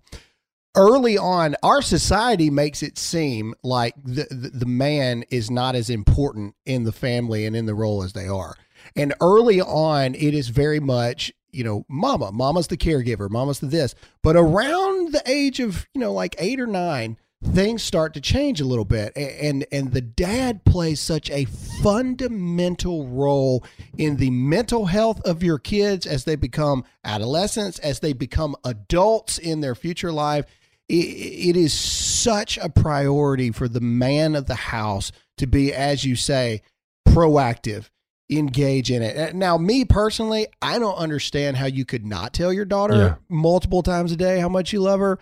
[0.76, 5.90] Early on our society makes it seem like the, the the man is not as
[5.90, 8.56] important in the family and in the role as they are.
[8.96, 13.68] And early on it is very much you know mama mama's the caregiver mama's the
[13.68, 13.96] this.
[14.22, 18.60] But around the age of you know like 8 or 9 things start to change
[18.62, 19.16] a little bit.
[19.16, 21.46] And and the dad plays such a
[21.84, 23.64] fundamental role
[23.98, 29.38] in the mental health of your kids as they become adolescents as they become adults
[29.38, 30.46] in their future life.
[30.90, 36.04] I- it is such a priority for the man of the house to be as
[36.06, 36.62] you say
[37.08, 37.90] proactive
[38.30, 39.34] engage in it.
[39.36, 43.16] Now me personally i don't understand how you could not tell your daughter Yeah.
[43.30, 45.18] multiple times a day how much you love her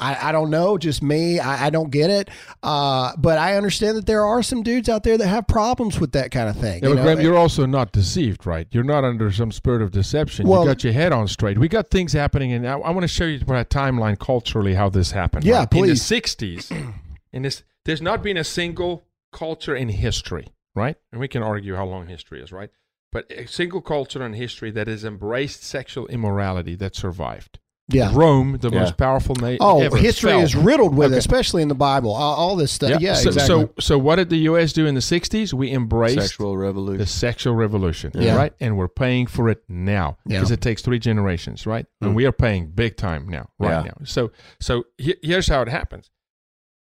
[0.00, 1.40] I, I don't know, just me.
[1.40, 2.30] I, I don't get it.
[2.62, 6.12] Uh, but I understand that there are some dudes out there that have problems with
[6.12, 6.82] that kind of thing.
[6.82, 7.02] Yeah, you know?
[7.02, 8.68] Graham, you're also not deceived, right?
[8.70, 10.46] You're not under some spirit of deception.
[10.46, 11.58] Well- you got your head on straight.
[11.58, 14.88] We got things happening, and I, I want to show you a timeline culturally how
[14.88, 15.44] this happened.
[15.44, 15.70] Yeah, right?
[15.70, 16.10] please.
[16.10, 16.94] In the '60s,
[17.32, 20.96] in this, there's not been a single culture in history, right?
[21.10, 22.70] And we can argue how long history is, right?
[23.10, 27.58] But a single culture in history that has embraced sexual immorality that survived.
[27.88, 28.10] Yeah.
[28.14, 28.80] Rome, the Yeah.
[28.80, 30.40] most powerful nation Oh, ever, history fell.
[30.40, 32.12] is riddled with, it, especially in the Bible.
[32.12, 33.00] All, all this stuff.
[33.00, 33.46] Yeah, so, exactly.
[33.66, 34.72] So, so what did the U.S.
[34.72, 35.52] do in the '60s?
[35.52, 36.98] We embraced Sexual revolution.
[36.98, 38.36] the sexual revolution, Yeah.
[38.36, 38.52] right?
[38.60, 40.38] And we're paying for it now Yeah.
[40.38, 41.86] because it takes three generations, right?
[42.00, 42.14] And Mm.
[42.14, 43.82] we are paying big time now, right Yeah.
[43.82, 43.96] now.
[44.04, 46.10] So, so he- here's how it happens: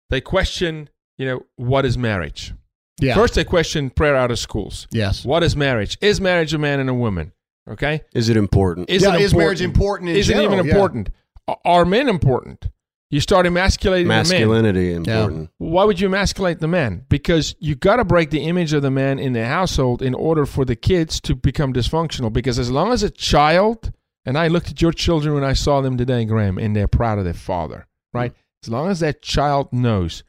[0.09, 2.53] they question, you know, what is marriage?
[3.01, 3.13] yeah.
[3.13, 4.87] First, they question prayer out of schools.
[4.91, 5.25] yes.
[5.25, 5.97] What is marriage?
[6.01, 7.33] Is marriage a man and a woman?
[7.67, 8.89] Okay, Is it important?
[8.89, 11.09] is yeah, it is marriage important in Is it even important?
[11.47, 12.69] A- Are men important?
[13.09, 14.27] You start emasculating the men.
[14.27, 15.49] Masculinity important.
[15.57, 17.05] Why would you emasculate the man?
[17.07, 20.45] Because you got to break the image of the man in the household in order
[20.45, 22.33] for the kids to become dysfunctional.
[22.33, 23.91] Because as long as a child,
[24.25, 27.19] and I looked at your children when I saw them today, Graham, and they're proud
[27.19, 28.33] of their father, right?
[28.33, 28.37] Mm.
[28.63, 30.23] As long as that child knows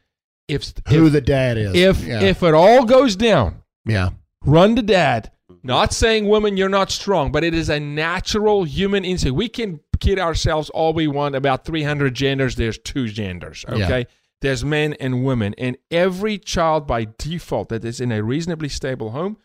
[0.46, 1.74] if Who if the dad is.
[1.74, 2.20] if, yeah.
[2.20, 4.10] if it all goes down, yeah.
[4.44, 5.32] run to dad.
[5.66, 9.36] Not saying woman you're not strong, but it is a natural human instinct.
[9.36, 12.56] We can kid ourselves all we want about 300 genders.
[12.56, 13.84] There's two genders, Yeah.
[13.84, 14.06] okay?
[14.42, 19.10] There's men and women, and every child by default that is in a reasonably stable
[19.10, 19.38] home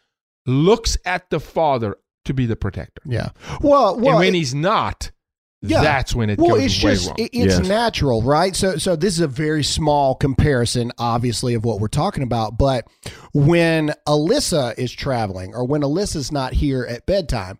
[0.45, 3.01] looks at the father to be the protector.
[3.05, 3.29] Yeah.
[3.61, 5.11] Well, well, and when it- he's not,
[5.63, 5.81] Yeah.
[5.81, 7.15] that's when it well, goes it's way just wrong.
[7.19, 7.67] it- it's Yes.
[7.67, 8.55] natural, right?
[8.55, 12.57] So, so this is a very small comparison, obviously, of what we're talking about.
[12.57, 12.87] But
[13.33, 17.59] when Alyssa is traveling, or when Alyssa's not here at bedtime,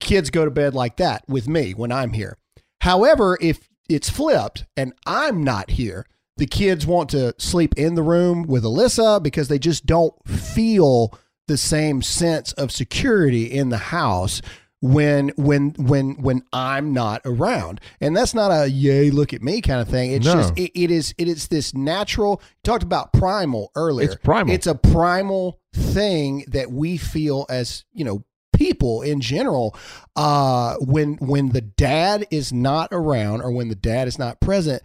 [0.00, 2.36] kids go to bed like that with me when I'm here.
[2.80, 6.04] However, if it's flipped and I'm not here,
[6.36, 11.16] the kids want to sleep in the room with Alyssa because they just don't feel
[11.48, 14.42] the same sense of security in the house
[14.80, 17.80] when when when when I'm not around.
[18.00, 20.12] And that's not a yay look at me kind of thing.
[20.12, 20.34] It's No.
[20.34, 24.06] just it, it is it is this natural talked about primal earlier.
[24.06, 24.54] It's primal.
[24.54, 29.76] It's a primal thing that we feel as, you know, people in general
[30.16, 34.82] uh when when the dad is not around or when the dad is not present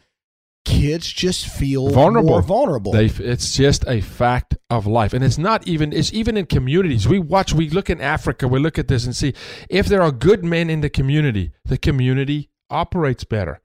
[0.65, 2.29] kids just feel Vulnerable.
[2.29, 5.91] more vulnerable They, it's just a fact of life, and it's not even.
[5.93, 7.07] It's even in communities.
[7.07, 7.53] We watch.
[7.53, 8.47] We look in Africa.
[8.47, 9.33] We look at this and see
[9.69, 11.51] if there are good men in the community.
[11.65, 13.59] The community operates better.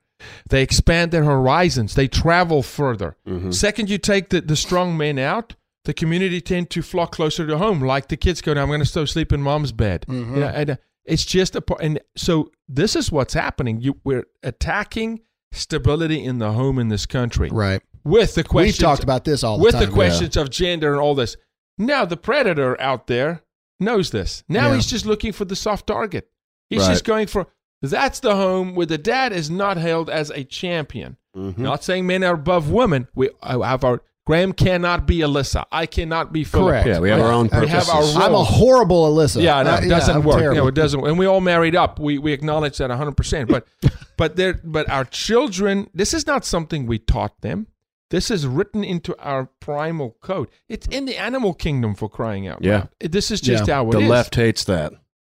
[0.49, 1.95] They expand their horizons.
[1.95, 3.17] They travel further.
[3.29, 3.53] Mhm.
[3.53, 5.55] Second, you take the, the strong men out.
[5.85, 7.81] The community tend to flock closer to home.
[7.81, 10.35] Like the kids go, "Now I'm going to still sleep in mom's bed." Mhm.
[10.35, 11.83] You know, and uh, it's just a part.
[11.83, 13.81] And so this is what's happening.
[13.83, 15.21] You we're attacking
[15.53, 18.79] stability in the home in this country right with the questions.
[18.79, 21.37] we've talked about this all the with time the questions of gender and all this.
[21.79, 23.43] Now the predator out there
[23.81, 24.45] knows this.
[24.49, 24.77] Now Yeah.
[24.77, 26.29] he's just looking for the soft target.
[26.71, 26.89] He's Right.
[26.91, 27.47] just going for
[27.83, 31.17] that's the home where the dad is not held as a champion.
[31.37, 31.59] Mhm.
[31.59, 33.09] Not saying men are above women.
[33.15, 35.65] We have our Graham cannot be Alyssa.
[35.71, 36.67] I cannot be Philip.
[36.69, 36.87] Correct.
[36.89, 38.17] Yeah, we have our own We have our purposes.
[38.17, 39.41] I'm a horrible Alyssa.
[39.41, 40.39] Yeah, no, Uh, it doesn't I'm work.
[40.39, 40.55] terrible.
[40.57, 41.07] You know, it doesn't.
[41.07, 42.01] And we all married up.
[42.01, 43.17] We we acknowledge that 100.
[43.17, 43.67] percent But
[44.17, 45.89] but there, but our children.
[45.95, 47.69] This is not something we taught them.
[48.11, 50.49] This is written into our primal code.
[50.69, 52.73] It's in the animal kingdom for crying out Yeah.
[52.75, 52.89] loud.
[53.01, 53.75] This is just Yeah.
[53.77, 54.09] how it the is.
[54.11, 54.93] left hates that.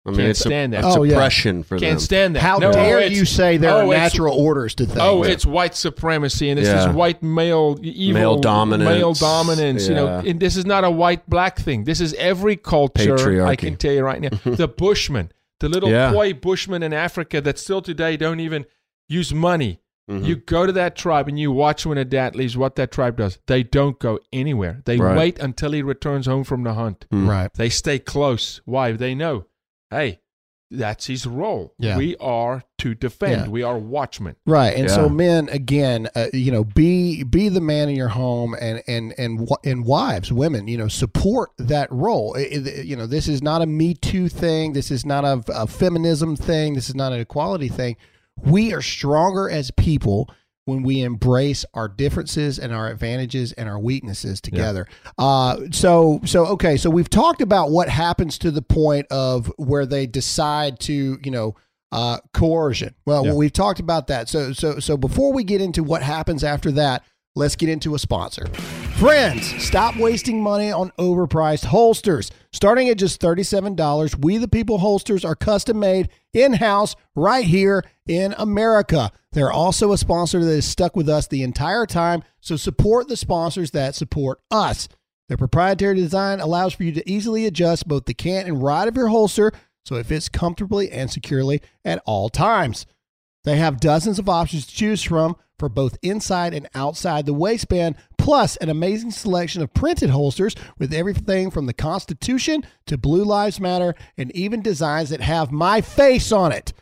[0.07, 0.87] I mean, Can't it's, stand a, that.
[0.87, 1.13] it's Oh, yeah.
[1.15, 1.99] oppression for Can't them.
[1.99, 2.41] stand that.
[2.41, 4.97] How No, dare it's- you say there oh, are it's- natural orders to things?
[5.01, 6.89] Oh, it's white supremacy, and this Yeah.
[6.89, 8.89] is white male evil, Male dominance.
[8.89, 9.87] male dominance.
[9.89, 10.29] You know, Yeah.
[10.31, 11.83] and this is not a white black thing.
[11.83, 13.15] This is every culture.
[13.15, 13.17] I
[13.55, 13.57] Patriarchy.
[13.57, 14.29] can tell you right now.
[14.45, 16.11] the Bushmen, the little Yeah.
[16.13, 18.65] boy Bushmen in Africa that still today don't even
[19.09, 19.81] use money.
[20.09, 20.25] Mhm.
[20.25, 22.55] You go to that tribe and you watch when a dad leaves.
[22.55, 24.81] What that tribe does, they don't go anywhere.
[24.85, 25.17] They Right.
[25.17, 27.05] wait until he returns home from the hunt.
[27.13, 27.27] Mm.
[27.27, 27.49] right.
[27.53, 28.61] They stay close.
[28.63, 28.93] Why?
[28.93, 29.46] They know,
[29.91, 30.19] hey,
[30.69, 31.73] that's his role.
[31.79, 31.95] Yeah.
[31.95, 33.31] We are to defend.
[33.45, 33.47] Yeah.
[33.47, 34.35] We are watchmen.
[34.45, 38.53] Right, and so men again, uh, you know, be be the man in your home,
[38.59, 42.33] and and and and wives, women, you know, support that role.
[42.35, 44.73] It- it- you know, this is not a Me Too thing.
[44.73, 46.73] This is not a, a feminism thing.
[46.73, 47.95] This is not an equality thing.
[48.35, 50.29] We are stronger as people
[50.67, 54.85] when we embrace our differences and our advantages and our weaknesses together.
[55.17, 59.85] Uh, so so okay, so we've talked about what happens to the point of where
[59.85, 61.55] they decide to, you know
[61.91, 62.93] uh, coercion.
[63.05, 63.33] Well, Yeah.
[63.33, 64.27] we've talked about that.
[64.27, 67.03] So, so, so before we get into what happens after that,
[67.37, 68.47] let's get into a sponsor.
[68.97, 72.31] Friends, stop wasting money on overpriced holsters.
[72.51, 77.83] Starting at just $37, We the People holsters are custom made in house right here
[78.07, 79.11] in America.
[79.31, 82.23] They're also a sponsor that has stuck with us the entire time.
[82.41, 84.89] So support the sponsors that support us.
[85.27, 88.95] Their proprietary design allows for you to easily adjust both the cant and ride of
[88.95, 89.51] your holster
[89.85, 92.85] so it fits comfortably and securely at all times.
[93.47, 97.95] They have dozens of options to choose from for both inside and outside the waistband,
[98.17, 103.61] plus an amazing selection of printed holsters with everything from the Constitution to Blue Lives
[103.61, 106.73] Matter and even designs that have my face on it.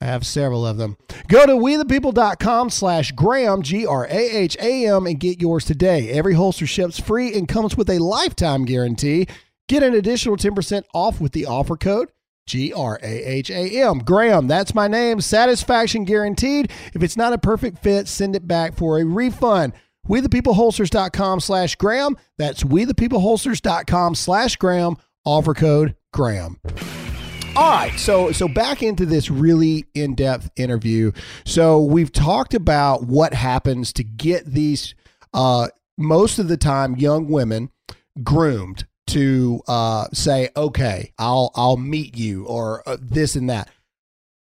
[0.00, 0.96] I have several of them.
[1.28, 6.10] Go to wethepeople.com slash Graham, G R A H A M, and get yours today.
[6.10, 9.28] Every holster ships free and comes with a lifetime guarantee.
[9.68, 12.08] Get an additional 10% off with the offer code
[12.46, 13.98] G R A H A M.
[13.98, 15.20] Graham, that's my name.
[15.20, 16.70] Satisfaction guaranteed.
[16.94, 19.72] If it's not a perfect fit, send it back for a refund.
[20.06, 22.16] We the people WeThePeopleHolsters.com slash Graham.
[22.38, 24.96] That's We the people WeThePeopleHolsters.com slash Graham.
[25.24, 26.58] Offer code Graham.
[27.56, 31.12] All right, so so back into this really in-depth interview.
[31.44, 34.94] So we've talked about what happens to get these
[35.34, 37.70] uh most of the time young women
[38.22, 43.68] groomed to uh say okay, I'll I'll meet you or uh, this and that.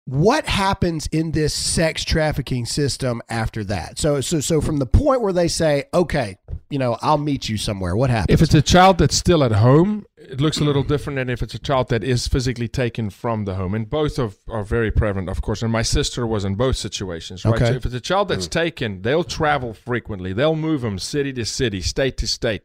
[0.05, 3.99] What happens in this sex trafficking system after that?
[3.99, 6.37] So so so from the point where they say okay,
[6.69, 7.95] you know, I'll meet you somewhere.
[7.95, 8.33] What happens?
[8.33, 11.41] If it's a child that's still at home, it looks a little different than if
[11.41, 13.73] it's a child that is physically taken from the home.
[13.73, 15.63] And both of, are very prevalent, of course.
[15.63, 17.55] And my sister was in both situations, right?
[17.55, 17.65] Okay.
[17.67, 20.33] So if it's a child that's taken, they'll travel frequently.
[20.33, 22.61] They'll move them city to city, state to state.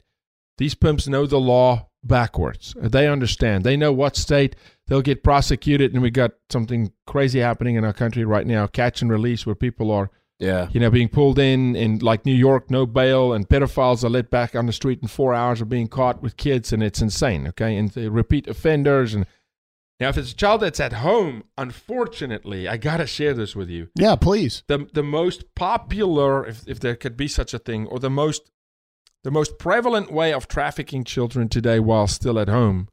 [0.59, 2.75] These pimps know the law backwards.
[2.81, 3.65] They understand.
[3.65, 5.93] They know what state they'll get prosecuted.
[5.95, 9.55] And we got something crazy happening in our country right now catch and release where
[9.55, 10.69] people are Yeah.
[10.73, 14.31] you know, being pulled in in like New York, no bail, and pedophiles are let
[14.31, 17.47] back on the street in four hours of being caught with kids, and it's insane.
[17.49, 19.25] Okay, and the repeat offenders, and
[20.01, 23.89] now if it's a child that's at home, unfortunately, I gotta share this with you.
[23.95, 24.63] yeah, please.
[24.67, 28.51] The the most popular, if if there could be such a thing, or the most
[29.25, 32.89] the most prevalent way of trafficking children today while still at home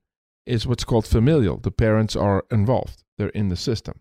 [0.46, 1.58] is what's called familial.
[1.58, 4.00] The parents are involved; they're in the system.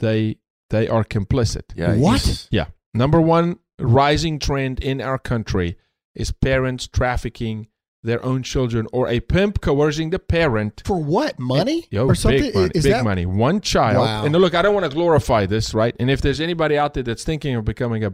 [0.00, 0.36] They
[0.70, 1.64] they are complicit.
[1.74, 1.94] Yeah.
[1.94, 2.48] What?
[2.50, 2.66] Yeah.
[2.92, 5.78] Number one rising trend in our country
[6.14, 7.68] is parents trafficking
[8.02, 10.82] their own children or a pimp coercing the parent.
[10.84, 11.38] For what?
[11.38, 12.42] Money Yo, or something?
[12.42, 12.70] big money.
[12.74, 13.26] Is big that money.
[13.26, 13.98] One child.
[13.98, 14.24] Wow.
[14.24, 15.94] And look, I don't want to glorify this, right?
[16.00, 18.12] And if there's anybody out there that's thinking of becoming a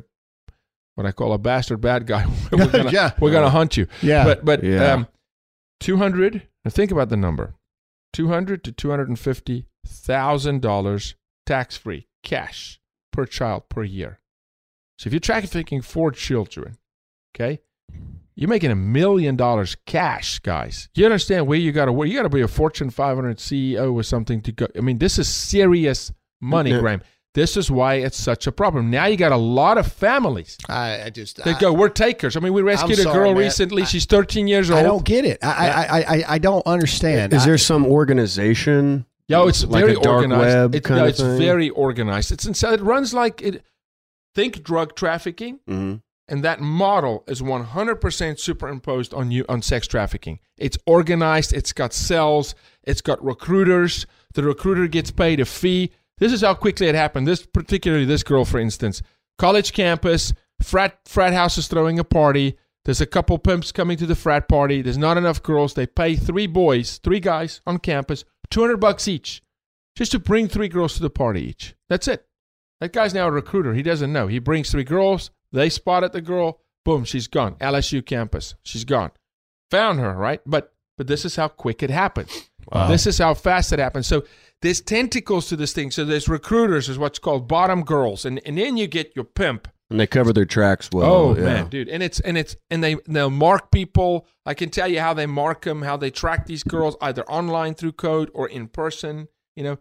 [0.98, 3.12] what I call a bastard bad guy, we're gonna, Yeah.
[3.20, 3.87] we're gonna hunt you.
[4.02, 4.24] Yeah.
[4.24, 4.94] But but Yeah.
[4.94, 5.06] um,
[5.78, 6.42] two hundred.
[6.68, 7.54] Think about the number:
[8.12, 11.14] two hundred to two hundred and fifty thousand dollars
[11.46, 12.80] tax free cash
[13.12, 14.18] per child per year.
[14.98, 16.76] So if you're trafficking four children,
[17.34, 17.61] okay,
[18.34, 20.88] you're making a million dollars cash, guys.
[20.94, 22.08] You understand where you got to work?
[22.08, 24.66] You got to be a Fortune 500 CEO or something to go.
[24.76, 27.00] I mean, this is serious money, Graham.
[27.38, 28.90] This is why it's such a problem.
[28.90, 32.37] Now you got a lot of families I, I just that I, go, we're takers.
[32.37, 33.37] I mean, we rescued a girl man.
[33.44, 33.83] recently.
[33.83, 34.81] I- She's 13 years old.
[34.81, 35.38] I don't get it.
[35.42, 37.33] I I, I, I, I don't understand.
[37.33, 39.07] Is I- there some organization?
[39.29, 40.57] Yo, it's like very a dark organized.
[40.57, 41.38] web It- kind no, of it's thing?
[41.38, 42.33] very organized.
[42.33, 42.74] It's inside.
[42.81, 43.62] It runs like it.
[44.35, 45.94] Think drug trafficking, hmm
[46.31, 50.40] and that model is 100% superimposed on you on sex trafficking.
[50.59, 51.55] It's organized.
[51.55, 52.55] It's got cells.
[52.85, 54.07] It's got recruiters.
[54.35, 55.90] The recruiter gets paid a fee.
[56.18, 57.26] This is how quickly it happened.
[57.26, 59.02] This particularly this girl, for instance,
[59.38, 60.33] college campus.
[60.62, 62.59] frat frat house is throwing a party.
[62.85, 64.83] There's a couple pimps coming to the frat party.
[64.83, 65.74] There's not enough girls.
[65.74, 69.42] They pay three boys, three guys on campus, 200 bucks each,
[69.94, 71.74] just to bring three girls to the party each.
[71.88, 72.26] That's it.
[72.81, 73.74] That guy's now a recruiter.
[73.74, 74.26] He doesn't know.
[74.26, 75.31] He brings three girls.
[75.52, 76.61] They spotted the girl.
[76.85, 77.57] Boom, she's gone.
[77.57, 78.54] LSU campus.
[78.62, 79.11] She's gone.
[79.70, 80.40] Found her, right?
[80.46, 82.50] But but this is how quick it happens.
[82.72, 82.88] Wow.
[82.88, 84.07] This is how fast it happens.
[84.07, 84.24] So
[84.62, 85.90] there's tentacles to this thing.
[85.90, 89.68] So there's recruiters, there's what's called bottom girls, and and then you get your pimp.
[89.90, 91.10] And they cover their tracks well.
[91.10, 91.42] oh yeah.
[91.42, 94.26] man, dude, and it's and it's and they they'll mark people.
[94.44, 97.74] I can tell you how they mark them, how they track these girls, either online
[97.74, 99.28] through code or in person.
[99.56, 99.78] You know,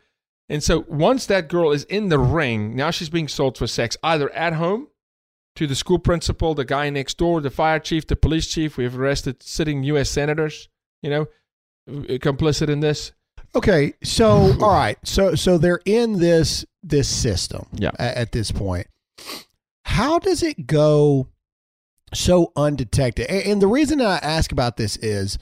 [0.50, 3.98] and so once that girl is in the ring, now she's being sold for sex,
[4.02, 4.88] either at home
[5.56, 8.78] to the school principal, the guy next door, the fire chief, the police chief.
[8.78, 10.10] We've arrested sitting U.S.
[10.10, 10.70] senators.
[11.02, 11.22] You know,
[11.90, 13.12] uh, complicit in this.
[13.56, 14.28] Okay, so
[14.62, 17.68] all right, so so they're in this this system.
[17.74, 17.92] Yeah.
[18.00, 18.88] a- At, this point,
[19.84, 21.28] how does it go
[22.14, 23.28] so undetected?
[23.28, 25.38] And, and the reason I ask about this is,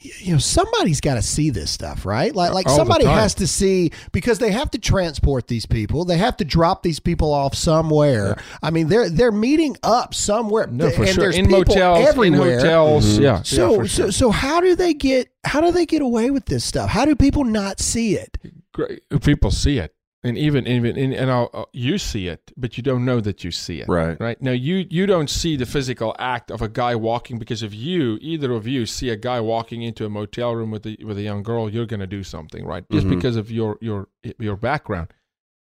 [0.00, 2.34] you know, somebody's got to see this stuff, right?
[2.34, 6.04] Like like All somebody has to see because they have to transport these people.
[6.04, 8.36] They have to drop these people off somewhere.
[8.62, 10.66] I mean, they're they're meeting up somewhere.
[10.66, 11.24] No, for and sure.
[11.24, 12.52] There's In people motels, everywhere.
[12.52, 13.18] in hotels.
[13.18, 13.22] Mhm.
[13.22, 13.42] Yeah.
[13.42, 13.86] So, yeah, sure.
[13.88, 16.90] so, so how do they get how do they get away with this stuff?
[16.90, 18.36] How do people not see it?
[18.72, 19.00] great.
[19.22, 22.82] People see it, and even even and, and I'll, uh, you see it, but you
[22.82, 23.88] don't know that you see it.
[23.88, 24.18] Right.
[24.20, 27.74] Right now, you you don't see the physical act of a guy walking because if
[27.74, 31.18] you either of you see a guy walking into a motel room with a with
[31.18, 32.84] a young girl, you're going to do something, right?
[32.90, 33.10] Just Mhm.
[33.10, 35.08] because of your your your background.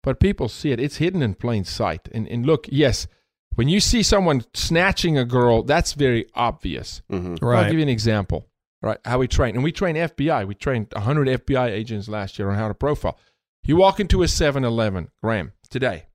[0.03, 2.09] But people see it; it's hidden in plain sight.
[2.13, 3.07] And and look, yes,
[3.55, 7.03] when you see someone snatching a girl, that's very obvious.
[7.11, 7.35] mm-hmm.
[7.45, 8.49] right I'll give you an example,
[8.83, 8.99] right?
[9.05, 9.55] How we train.
[9.55, 10.47] And we train FBI.
[10.47, 13.19] We trained 100 FBI agents last year on how to profile.
[13.65, 16.07] You walk into a 7 Eleven, Graham, today.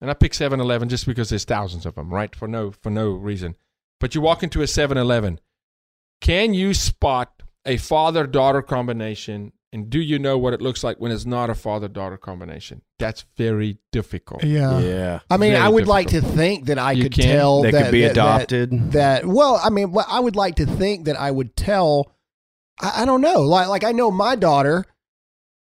[0.00, 2.34] And I pick 7 Eleven just because there's thousands of them, right?
[2.34, 3.56] For no, for no reason.
[3.98, 5.40] But you walk into a 7 Eleven.
[6.20, 9.52] Can you spot a father daughter combination?
[9.72, 12.82] And do you know what it looks like when it's not a father daughter combination?
[12.98, 14.42] That's very difficult.
[14.42, 14.80] Yeah.
[14.80, 15.20] Yeah.
[15.30, 16.36] I mean, Very I would like to difficult.
[16.36, 17.24] think that I You could can?
[17.24, 18.92] tell They that could be that- that- adopted.
[18.92, 22.10] That, well, I mean, well, I would like to think that I would tell.
[22.80, 23.42] I, I don't know.
[23.42, 24.86] Like, like I know my daughter.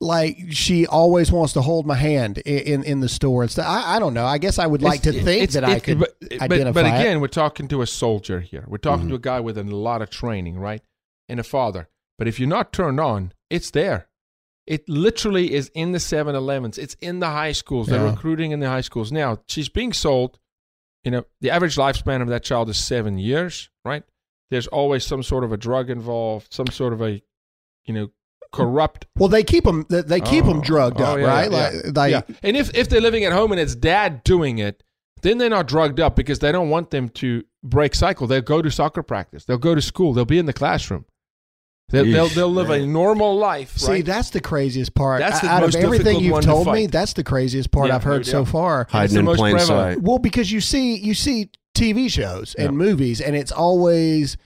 [0.03, 3.65] Like she always wants to hold my hand in in, in the store and stuff.
[3.67, 4.25] I, I don't know.
[4.25, 6.71] I guess I would like to It's- think it's- that I could but, but- identify.
[6.73, 6.89] But, it.
[6.89, 6.99] Mm-hmm.
[7.01, 8.65] again, we're talking to a soldier here.
[8.67, 10.81] We're talking to a guy with a lot of training, right?
[11.29, 11.87] And a father.
[12.19, 14.07] But if you're not turned on, it's there.
[14.67, 16.77] It literally is in the 7 Elevens.
[16.77, 17.87] It's in the high schools.
[17.87, 18.11] They're Yeah.
[18.11, 19.11] recruiting in the high schools.
[19.11, 20.39] Now, she's being sold.
[21.03, 24.03] You know, the average lifespan of that child is seven years, right?
[24.51, 27.21] There's always some sort of a drug involved, some sort of a,
[27.85, 28.09] you know,
[28.53, 29.85] corrupt well, they keep them.
[29.89, 31.51] They they keep them Oh, drugged oh, up, yeah, right?
[31.51, 32.35] yeah, Like, like yeah.
[32.43, 34.83] And if, if they're living at home and it's dad doing it,
[35.21, 38.27] then they're not drugged up because they don't want them to break cycle.
[38.27, 39.45] They'll go to soccer practice.
[39.45, 40.13] They'll go to school.
[40.13, 41.05] They'll be in the classroom.
[41.89, 43.77] They'll, they'll, they'll live a normal life.
[43.77, 44.05] See, right?
[44.05, 45.19] that's the craziest part.
[45.19, 46.91] That's the Out most of everything difficult you've one to told me, fight.
[46.91, 48.87] that's the craziest part Yeah, I've heard no so far.
[48.89, 49.95] Hiding the in most plain prevalent.
[49.97, 50.03] sight.
[50.03, 52.71] Well, because you see you see TV shows and Yeah.
[52.71, 54.37] movies, and it's always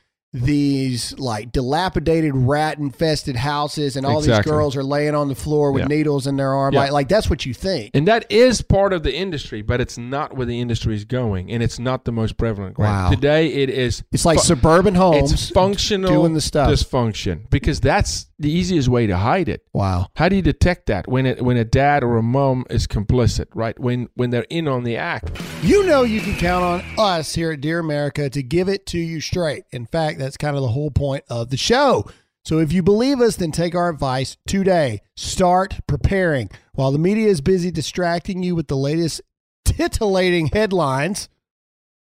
[0.41, 4.49] these like dilapidated rat infested houses, and all Exactly.
[4.49, 5.87] these girls are laying on the floor with Yeah.
[5.87, 6.73] needles in their arm.
[6.73, 6.81] Yeah.
[6.81, 7.91] Like, like that's what you think.
[7.93, 11.51] and that is part of the industry, but it's not where the industry is going,
[11.51, 12.77] and it's not the most prevalent.
[12.79, 12.87] Right?
[12.89, 13.09] Wow.
[13.09, 14.03] Today, it is.
[14.11, 15.31] It's like fu- suburban homes.
[15.31, 16.69] It's functional doing the stuff.
[16.69, 19.63] dysfunction because that's the easiest way to hide it.
[19.73, 20.07] wow.
[20.15, 23.45] How do you detect that when it, when a dad or a mom is complicit,
[23.53, 23.77] right?
[23.79, 25.31] When when they're in on the act.
[25.63, 28.97] You know you can count on us here at Dear America to give it to
[28.99, 29.63] you straight.
[29.71, 32.05] In fact, that's kind of the whole point of the show.
[32.43, 35.01] So if you believe us, then take our advice today.
[35.15, 36.49] Start preparing.
[36.73, 39.21] While the media is busy distracting you with the latest
[39.65, 41.29] titillating headlines,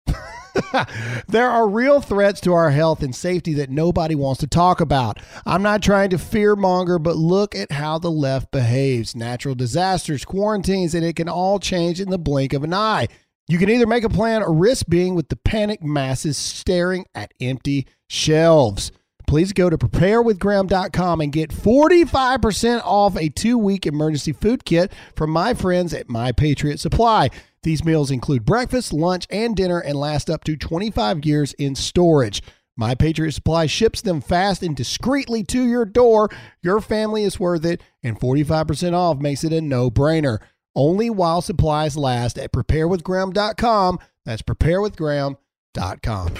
[1.27, 5.19] there are real threats to our health and safety that nobody wants to talk about.
[5.45, 9.15] I'm not trying to fear monger, but look at how the left behaves.
[9.15, 13.07] Natural disasters, quarantines, and it can all change in the blink of an eye.
[13.51, 17.33] You can either make a plan or risk being with the panic masses staring at
[17.41, 18.93] empty shelves.
[19.27, 25.31] Please go to preparewithgraham.com and get 45% off a two week emergency food kit from
[25.31, 27.29] my friends at My Patriot Supply.
[27.63, 32.41] These meals include breakfast, lunch, and dinner and last up to 25 years in storage.
[32.77, 36.29] My Patriot Supply ships them fast and discreetly to your door.
[36.63, 40.39] Your family is worth it, and 45% off makes it a no brainer.
[40.75, 43.99] Only while supplies last at preparewithgraham.com.
[44.25, 46.33] That's preparewithgraham.com.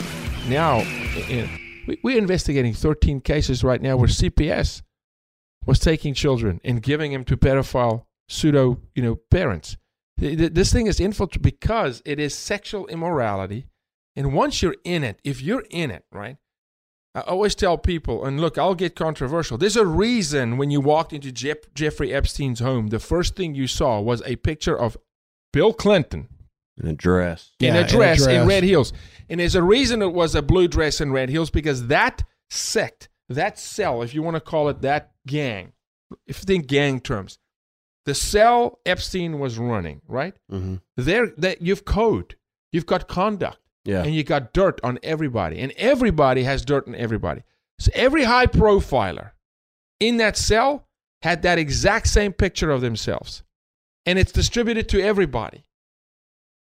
[0.48, 0.84] Now,
[2.04, 4.82] we're investigating 13 cases right now where CPS
[5.66, 9.78] was taking children and giving them to pedophile pseudo, you know, parents.
[10.20, 13.68] th- th- this thing is infiltrated because it is sexual immorality.
[14.16, 16.38] And once you're in it, if you're in it, right?
[17.14, 19.58] I always tell people, and look, I'll get controversial.
[19.58, 23.68] There's a reason when you walked into Jeff- Jeffrey Epstein's home, the first thing you
[23.68, 24.96] saw was a picture of
[25.52, 26.30] Bill Clinton
[26.82, 27.52] In a dress.
[27.60, 28.48] in, Yeah, a dress, in dress.
[28.48, 28.94] red heels.
[29.30, 33.10] And there's a reason it was a blue dress and red heels because that sect,
[33.28, 35.74] that cell, if you want to call it that gang,
[36.28, 37.40] if you think gang terms,
[38.06, 40.34] the cell Epstein was running, right?
[40.50, 40.76] Mm-hmm.
[40.96, 42.36] There, that you've code,
[42.72, 44.04] you've got conduct, Yeah.
[44.04, 47.44] and you got dirt on everybody, and everybody has dirt on everybody.
[47.80, 49.32] So every high profiler
[50.00, 50.88] in that cell
[51.24, 53.44] had that exact same picture of themselves,
[54.06, 55.64] and it's distributed to everybody.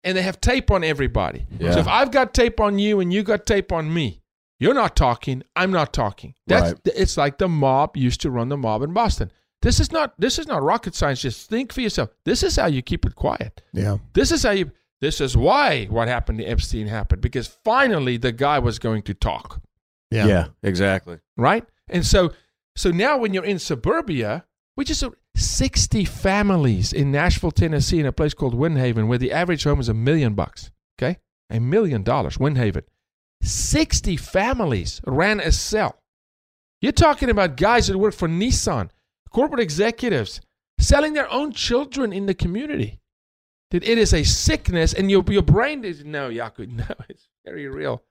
[0.03, 1.45] And they have tape on everybody.
[1.60, 1.72] Yeah.
[1.74, 4.22] So if I've got tape on you and you got tape on me,
[4.60, 5.43] you're not talking.
[5.55, 6.34] I'm not talking.
[6.45, 6.82] That's Right.
[6.95, 9.32] it's like the mob used to run the mob in Boston.
[9.62, 11.22] This is not this is not rocket science.
[11.22, 12.10] Just think for yourself.
[12.26, 13.62] This is how you keep it quiet.
[13.74, 13.97] Yeah.
[14.14, 14.72] This is how you.
[15.01, 19.13] This is why what happened to Epstein happened because finally the guy was going to
[19.13, 19.61] talk,
[20.11, 20.25] Yeah.
[20.27, 20.47] yeah.
[20.63, 21.19] Exactly.
[21.37, 21.63] right?
[21.89, 22.33] And so,
[22.75, 24.45] so now when you're in suburbia,
[24.75, 25.03] which is
[25.35, 29.89] 60 families in Nashville, Tennessee, in a place called Windhaven, where the average home is
[29.89, 30.71] a million bucks.
[30.99, 31.17] Okay,
[31.49, 32.83] a million dollars, Windhaven.
[33.43, 36.01] 60 families ran a cell.
[36.81, 38.89] You're talking about guys that work for Nissan,
[39.31, 40.41] corporate executives,
[40.79, 42.99] selling their own children in the community.
[43.72, 47.68] That it is a sickness, and your, your brain is no, Jaco, no, it's very
[47.68, 48.03] real.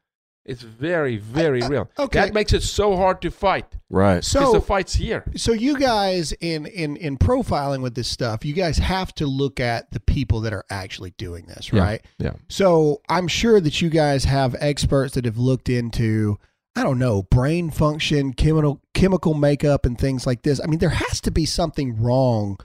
[0.45, 1.91] It's very, very real.
[1.99, 2.21] okay.
[2.21, 4.25] That makes it so hard to fight Right.
[4.25, 5.25] So the fight's here.
[5.37, 9.61] so you guys in in in profiling with this stuff, you guys have to look
[9.61, 11.79] at the people that are actually doing this, right?
[11.79, 11.85] Yeah.
[11.85, 12.05] right?
[12.19, 12.33] Yeah.
[12.49, 16.39] So I'm sure that you guys have experts that have looked into,
[16.75, 20.61] I don't know, brain function, chemical chemical makeup, and things like this.
[20.61, 22.59] I mean, there has to be something wrong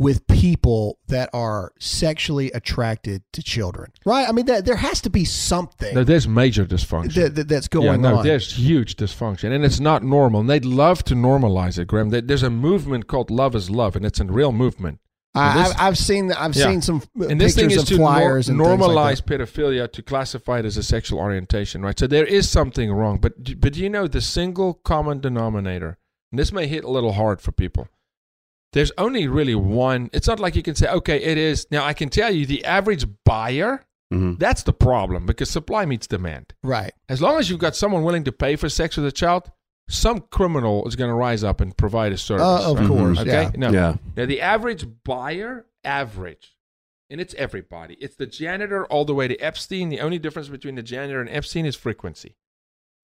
[0.00, 4.26] with people that are sexually attracted to children, right?
[4.26, 7.14] I mean, that there has to be something No, there's major dysfunction.
[7.16, 8.24] that, that- that's going yeah, no, on.
[8.24, 10.40] there's huge dysfunction, and it's not normal.
[10.40, 12.08] And they'd love to normalize it, Graham.
[12.08, 15.00] There's a movement called Love is Love, and it's a real movement.
[15.34, 16.64] I, this- I've, seen I've Yeah.
[16.70, 20.02] seen some uh, And this thing is to nor- flyers things like normalize pedophilia to
[20.02, 21.96] classify it as a sexual orientation, right?
[21.98, 23.18] So there is something wrong.
[23.18, 25.98] But but you know the single common denominator,
[26.32, 27.86] and this may hit a little hard for people.
[28.72, 30.10] There's only really one.
[30.12, 31.66] It's not like you can say, okay, it is.
[31.70, 33.84] Now I can tell you the average buyer.
[34.12, 34.34] Mm-hmm.
[34.38, 36.52] That's the problem because supply meets demand.
[36.64, 36.92] right.
[37.08, 39.50] As long as you've got someone willing to pay for sex with a child,
[39.88, 42.42] some criminal is going to rise up and provide a service.
[42.44, 42.88] Uh, of right?
[42.88, 43.30] course, Okay.
[43.44, 43.50] yeah.
[43.56, 43.94] Now, Yeah.
[44.16, 46.56] now, the average buyer, average,
[47.08, 47.94] and it's everybody.
[48.00, 49.88] It's the janitor all the way to Epstein.
[49.90, 52.36] The only difference between the janitor and Epstein is frequency.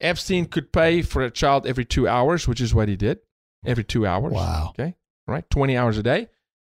[0.01, 3.19] Epstein could pay for a child every two hours, which is what he did.
[3.65, 4.33] Every two hours.
[4.33, 4.69] Wow.
[4.79, 4.95] Okay.
[5.27, 5.49] Right.
[5.51, 6.29] 20 hours a day.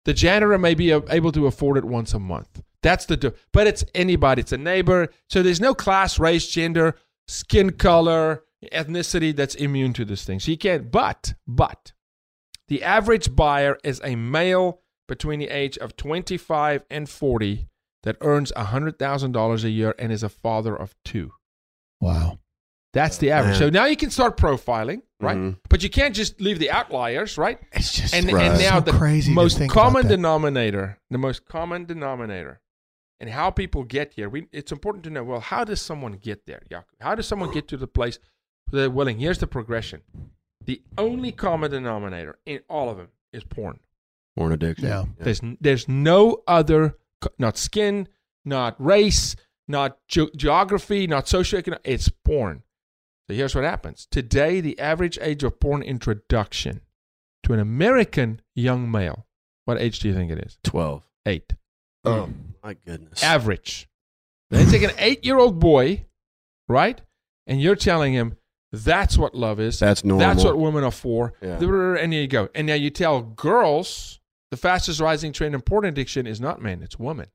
[0.04, 2.62] The janitor may be able to afford it once a month.
[2.82, 4.40] That's the, but it's anybody.
[4.40, 5.08] It's a neighbor.
[5.30, 6.96] So there's no class, race, gender,
[7.28, 8.42] skin color,
[8.72, 10.40] ethnicity that's immune to this thing.
[10.40, 11.92] So you can't, but, but
[12.68, 17.68] the average buyer is a male between the age of 25 and 40
[18.02, 21.32] that earns $100,000 a year and is a father of two.
[22.00, 22.40] Wow.
[22.92, 23.52] That's the average.
[23.52, 23.58] Man.
[23.58, 25.36] So now you can start profiling, right?
[25.36, 25.58] Mhm.
[25.68, 27.58] But you can't just leave the outliers, right?
[27.72, 28.50] It's just And, Right.
[28.50, 32.60] and now so the crazy most common denominator, the most common denominator,
[33.20, 34.28] and how people get here.
[34.28, 35.22] We, it's important to know.
[35.24, 36.62] Well, how does someone get there?
[36.70, 36.84] Jaco?
[37.00, 38.18] How does someone get to the place
[38.68, 39.18] where they're willing?
[39.18, 40.02] Here's the progression.
[40.64, 43.80] The only common denominator in all of them is porn.
[44.36, 44.86] Porn addiction.
[44.88, 45.04] Yeah.
[45.18, 46.96] There's there's no other,
[47.38, 48.08] not skin,
[48.44, 49.36] not race,
[49.68, 51.78] not ge- geography, not socioeconomic.
[51.84, 52.62] It's porn.
[53.28, 54.06] So here's what happens.
[54.10, 56.80] Today, the average age of porn introduction
[57.44, 59.26] to an American young male,
[59.64, 60.58] what age do you think it is?
[60.64, 61.08] 12.
[61.26, 61.54] Eight.
[62.04, 62.34] Oh, mm.
[62.62, 63.22] my goodness.
[63.22, 63.88] Average.
[64.50, 66.04] They take an eight year old boy,
[66.68, 67.00] right?
[67.46, 68.36] And you're telling him
[68.72, 69.78] that's what love is.
[69.78, 70.26] That's normal.
[70.26, 71.34] That's what women are for.
[71.40, 71.58] Yeah.
[71.58, 72.48] And there you go.
[72.54, 74.20] And now you tell girls
[74.50, 77.28] the fastest rising trend in porn addiction is not men, it's women.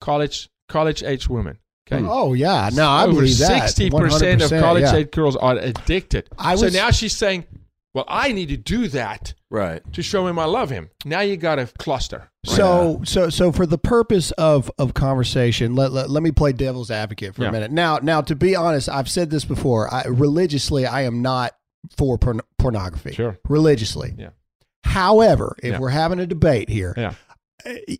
[0.00, 1.58] College college age women.
[1.90, 2.02] Okay.
[2.02, 2.08] Mm.
[2.10, 3.62] Oh yeah, no, I Over believe that.
[3.68, 4.94] sixty percent of 100%, college yeah.
[4.96, 6.28] age girls are addicted.
[6.38, 7.44] I so was- now she's saying,
[7.92, 9.82] Well, I need to do that Right.
[9.92, 10.90] to show him I love him.
[11.04, 12.30] Now you got a cluster.
[12.44, 16.90] So, so, so for the purpose of of conversation, let, let, let me play devil's
[16.90, 17.48] advocate for Yeah.
[17.50, 17.70] a minute.
[17.70, 19.92] Now, now, to be honest, I've said this before.
[19.92, 21.52] I, religiously, I am not
[21.96, 23.12] for porn- pornography.
[23.12, 23.38] Sure.
[23.48, 24.14] Religiously.
[24.18, 24.30] Yeah.
[24.84, 25.78] However, if Yeah.
[25.78, 27.14] we're having a debate here, Yeah.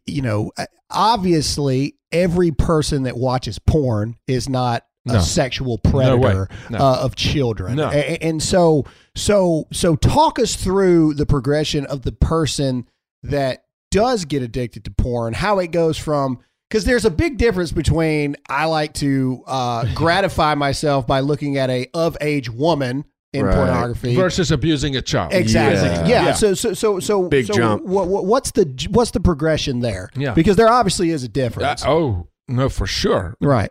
[0.06, 5.16] You know, uh, obviously, every person that watches porn is not No.
[5.16, 6.78] a sexual predator No.
[6.78, 7.76] uh, of children.
[7.76, 7.88] No.
[7.90, 8.84] And so,
[9.14, 12.88] so, so, talk us through the progression of the person
[13.22, 16.38] that does get addicted to porn, how it goes from
[16.68, 21.70] because there's a big difference between I like to uh, gratify myself by looking at
[21.70, 23.04] a of age woman
[23.34, 23.54] in Right.
[23.54, 25.32] pornography versus abusing a child.
[25.34, 26.08] Exactly.
[26.10, 26.26] Yeah.
[26.26, 26.32] Yeah.
[26.34, 27.84] So so so so Big so jump.
[27.84, 30.08] What, what, what's the what's the progression there?
[30.16, 30.32] Yeah.
[30.34, 31.84] Because there obviously is a Uh, difference.
[31.86, 33.36] oh no, for sure.
[33.40, 33.70] right.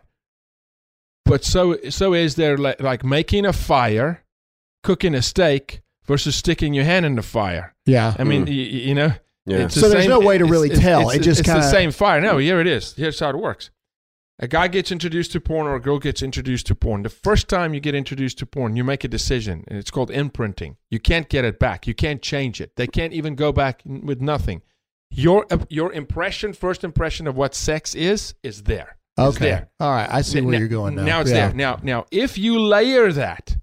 [1.24, 4.22] But so so is there like, like making a fire,
[4.82, 7.74] cooking a steak versus sticking your hand in the fire.
[7.86, 8.14] Yeah.
[8.18, 8.48] I mean, Mm.
[8.48, 9.12] y- y- you know.
[9.46, 9.58] Yeah.
[9.58, 11.08] it's the So there's no way to really it's- tell.
[11.10, 12.20] It's, It just it's kinda- the same fire.
[12.20, 12.94] No, here it is.
[12.96, 13.70] Here's how it works.
[14.40, 17.02] A guy gets introduced to porn or a girl gets introduced to porn.
[17.04, 20.10] The first time you get introduced to porn, you make a decision, and it's called
[20.10, 20.76] imprinting.
[20.90, 21.86] You can't get it back.
[21.86, 22.74] You can't change it.
[22.76, 24.62] They can't even go back with nothing.
[25.10, 28.96] Your uh, your impression, first impression of what sex is, is there.
[29.16, 29.44] It's Okay.
[29.44, 29.68] there.
[29.78, 30.10] All right.
[30.10, 31.04] I see where Now- you're going now.
[31.04, 31.46] Now it's Yeah.
[31.48, 31.54] there.
[31.54, 33.56] Now, now, if you layer that,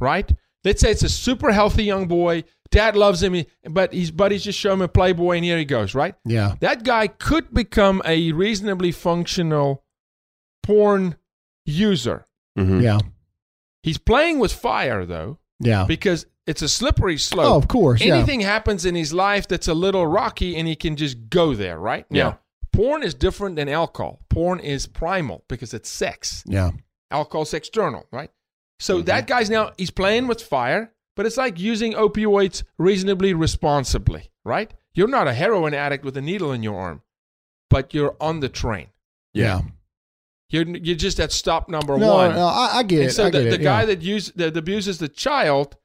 [0.00, 0.32] right?
[0.64, 2.44] Let's say it's a super healthy young boy.
[2.74, 5.94] Dad loves him, but his buddies just show him a Playboy, and here he goes,
[5.94, 6.14] right?
[6.24, 6.54] Yeah.
[6.60, 9.84] That guy could become a reasonably functional
[10.62, 11.16] porn
[11.64, 12.26] user.
[12.58, 12.82] Mhm.
[12.82, 12.98] Yeah.
[13.82, 15.84] He's playing with fire, though, Yeah.
[15.86, 17.46] because it's a slippery slope.
[17.46, 18.00] Oh, of course.
[18.02, 18.16] Yeah.
[18.16, 21.78] Anything happens in his life that's a little rocky, and he can just go there,
[21.78, 22.06] right?
[22.10, 22.22] Yeah.
[22.24, 22.38] Now,
[22.72, 24.20] porn is different than alcohol.
[24.28, 26.42] Porn is primal because it's sex.
[26.46, 26.70] Yeah.
[27.10, 28.30] alcohol's external, right?
[28.80, 34.30] So that guy's now he's playing with fire, but it's like using opioids reasonably responsibly,
[34.44, 34.72] right?
[34.94, 37.02] You're not a heroin addict with a needle in your arm,
[37.70, 38.88] but you're on the train.
[39.32, 39.62] Yeah.
[40.50, 42.34] You're you're just at stop number No, one.
[42.34, 43.12] no, I, I get and it.
[43.12, 43.62] so I the, get the it.
[43.62, 43.86] guy yeah.
[43.86, 45.76] that use that abuses the child,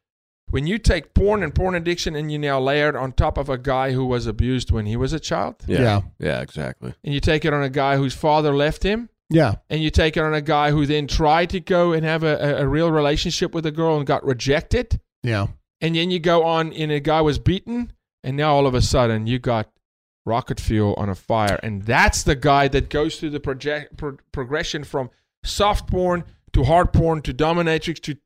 [0.51, 3.49] when you take porn and porn addiction and you now layer it on top of
[3.49, 5.79] a guy who was abused when he was a child, Yeah.
[5.81, 6.01] Yeah.
[6.19, 6.93] Yeah, exactly.
[7.03, 9.55] and you take it on a guy whose father left him, Yeah.
[9.69, 12.35] and you take it on a guy who then tried to go and have a,
[12.59, 15.47] a, a real relationship with a girl and got rejected, Yeah.
[15.81, 17.93] and then you go on and a guy was beaten,
[18.23, 19.69] and now all of a sudden you got
[20.25, 24.17] rocket fuel on a fire, and that's the guy that goes through the project, pro-
[24.31, 25.09] progression from
[25.43, 28.17] soft porn to hard porn to dominatrix to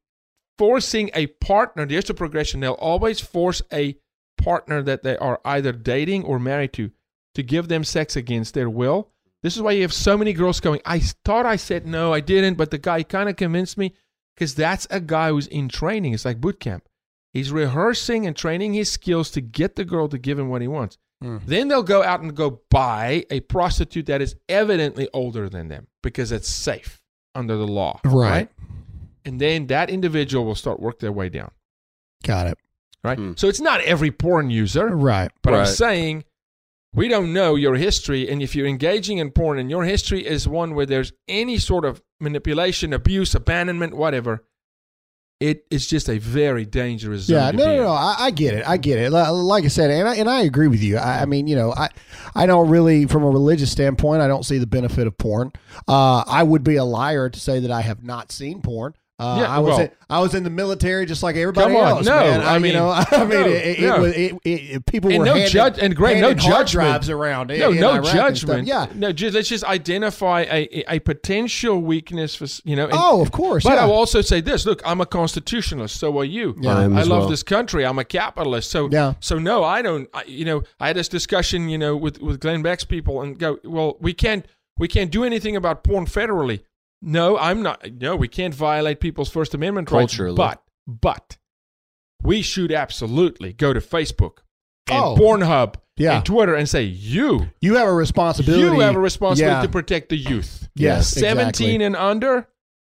[0.57, 1.85] forcing a partner.
[1.85, 2.59] There's the progression.
[2.59, 3.97] They'll always force a
[4.37, 6.91] partner that they are either dating or married to
[7.35, 9.09] to give them sex against their will.
[9.41, 12.19] This is why you have so many girls going, I thought I said no, I
[12.19, 13.93] didn't, but the guy kind of convinced me
[14.35, 16.13] because that's a guy who's in training.
[16.13, 16.87] It's like boot camp.
[17.33, 20.67] He's rehearsing and training his skills to get the girl to give him what he
[20.67, 20.97] wants.
[21.23, 21.41] Mm.
[21.45, 25.87] Then they'll go out and go buy a prostitute that is evidently older than them
[26.03, 27.01] because it's safe
[27.33, 27.99] under the law.
[28.03, 28.49] Right.
[29.25, 31.51] And then that individual will start work their way down.
[32.23, 32.57] Got it.
[33.03, 33.17] Right.
[33.17, 33.33] Hmm.
[33.35, 35.31] So it's not every porn user, Right.
[35.41, 36.25] but I'm saying
[36.93, 38.29] we don't know your history.
[38.29, 41.85] And if you're engaging in porn and your history is one where there's any sort
[41.85, 44.43] of manipulation, abuse, abandonment, whatever,
[45.39, 47.37] it is just a very dangerous zone.
[47.37, 47.89] Yeah, to no, no, no.
[47.89, 48.67] I, I get it.
[48.67, 49.11] I get it.
[49.11, 50.97] Like I said, and I, and I agree with you.
[50.97, 51.89] I, I mean, you know, I,
[52.33, 55.51] I don't really, from a religious standpoint, I don't see the benefit of porn.
[55.87, 58.93] Uh, I would be a liar to say that I have not seen porn.
[59.23, 61.81] Uh, Yeah, I was well- in, I was in the military just like everybody Come
[61.83, 62.05] on, else.
[62.05, 62.41] no, man.
[62.41, 63.95] I you mean, know, I mean, no, it, it, no.
[63.95, 66.71] it was it, it, people And were no handing, judge- and Greg, no judgment.
[66.89, 67.47] drives around.
[67.47, 68.67] No, in no Iraq judgment.
[68.67, 68.85] Yeah.
[68.93, 72.85] No, just, let's just identify a, a potential weakness for, you know.
[72.85, 73.63] and- Oh, of course.
[73.63, 73.83] But yeah.
[73.83, 75.99] I will also say this: Look, I'm a constitutionalist.
[75.99, 76.55] So are you.
[76.61, 76.77] Yeah.
[76.77, 77.29] I am I as love well.
[77.29, 77.85] this country.
[77.85, 78.69] I'm a capitalist.
[78.69, 79.13] So Yeah.
[79.19, 80.07] So no, I don't.
[80.13, 83.37] I, you know, I had this discussion, you know, with with Glenn Beck's people, and
[83.39, 84.45] go, well, we can't
[84.77, 86.61] we can't do anything about porn federally.
[87.05, 87.85] No, I'm not.
[87.99, 90.35] No, we can't violate people's First Amendment Culturally.
[90.37, 90.61] rights.
[90.87, 91.37] But but
[92.21, 94.37] we should absolutely go to Facebook
[94.89, 95.15] and Oh.
[95.17, 96.17] Pornhub Yeah.
[96.17, 98.63] and Twitter and say you you have a responsibility.
[98.63, 99.61] you have a responsibility Yeah.
[99.61, 100.67] to protect the youth.
[100.75, 101.83] Yes, 17 exactly.
[101.85, 102.47] and under,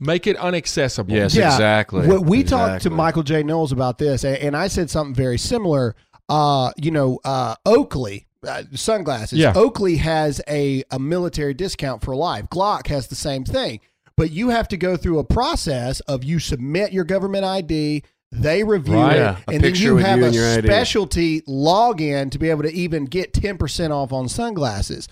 [0.00, 1.10] make it unaccessible.
[1.10, 1.52] Yes, Yeah.
[1.52, 2.06] exactly.
[2.06, 3.42] We, we talked to Michael J.
[3.42, 5.94] Knowles about this, and, and I said something very similar.
[6.28, 9.38] Uh, you know, uh, Oakley uh, sunglasses.
[9.38, 9.52] Yeah.
[9.56, 12.46] Oakley has a, a military discount for life.
[12.50, 13.80] Glock has the same thing,
[14.16, 18.02] but you have to go through a process of you submit your government ID.
[18.32, 19.16] They review Right.
[19.16, 20.66] it, Yeah, and then you have you a your ID.
[20.66, 25.08] specialty login to be able to even get ten percent off on sunglasses.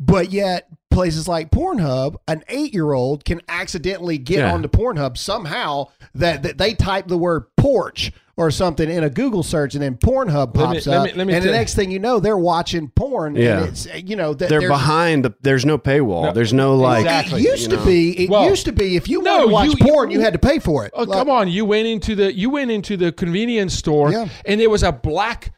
[0.00, 4.52] But yet, places like Pornhub, an eight-year-old can accidentally get Yeah.
[4.54, 9.44] onto Pornhub somehow that, that they type the word porch or something in a Google
[9.44, 11.56] search, and then Pornhub Let me- pops let up, me- let me and the tell-
[11.56, 13.36] next thing you know, they're watching porn.
[13.36, 13.58] Yeah.
[13.60, 15.24] and it's you know that They're there's- behind.
[15.24, 16.24] The, there's no paywall.
[16.24, 17.02] No, there's no like.
[17.04, 17.42] exactly.
[17.42, 17.84] It used you to know.
[17.86, 18.24] be.
[18.24, 20.20] It Well, used to be if you no, wanted to watch you- you- porn, you,
[20.20, 20.90] had to pay for it.
[20.94, 21.48] Oh, come on!
[21.48, 24.26] You went into the you went into the convenience store, Yeah.
[24.44, 25.52] and there was a black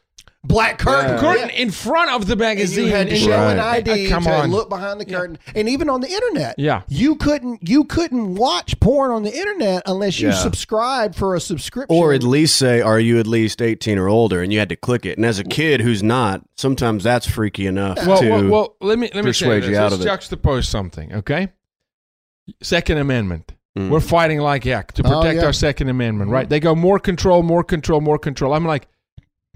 [0.47, 1.11] black curtain.
[1.15, 1.19] Yeah.
[1.19, 2.85] curtain in front of the And magazine.
[2.85, 4.51] you had to and- show an ID Uh, come to on.
[4.51, 6.81] look behind the curtain, and even on the internet, Yeah.
[6.87, 10.35] you couldn't you couldn't watch porn on the internet unless you Yeah.
[10.35, 11.95] subscribed for a subscription.
[11.95, 14.75] Or at least say, "Are you at least 18 or older?" And you had to
[14.75, 15.17] click it.
[15.17, 18.29] And as a kid who's not, sometimes that's freaky enough well, to.
[18.29, 19.79] well, well, let me let me persuade say you this.
[19.79, 20.41] out Let's of it.
[20.41, 21.49] juxtapose something, okay?
[22.61, 23.53] Second Amendment.
[23.77, 23.89] Mm.
[23.89, 25.45] We're fighting like heck to Oh, protect yeah.
[25.45, 26.49] our Second Amendment, right?
[26.49, 28.53] They go more control, more control, more control.
[28.53, 28.87] I'm like,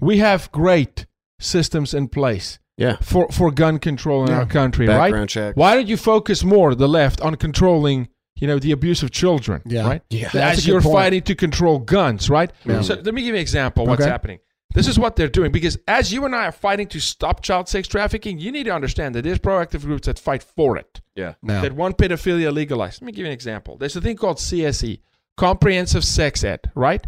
[0.02, 1.06] we have great
[1.38, 4.38] systems in place yeah, for, for gun control in Yeah.
[4.40, 4.98] our country, right?
[4.98, 5.56] background check.
[5.56, 9.62] Why don't you focus more, the left, on controlling, you know, the abuse of children,
[9.64, 9.86] Yeah.
[9.86, 10.02] right?
[10.10, 10.30] Yeah.
[10.32, 10.94] That's a As good you're point.
[10.94, 12.50] fighting to control guns, right?
[12.64, 12.80] Yeah.
[12.82, 14.10] So let me give you an example of what's Okay.
[14.10, 14.38] happening.
[14.74, 17.68] This is what they're doing because as you and I are fighting to stop child
[17.68, 21.34] sex trafficking, you need to understand that there's proactive groups that fight for it, Yeah,
[21.42, 23.02] Now, that want pedophilia legalized.
[23.02, 23.76] Let me give you an example.
[23.76, 25.00] There's a thing called CSE,
[25.36, 27.04] Comprehensive Sex Ed, right?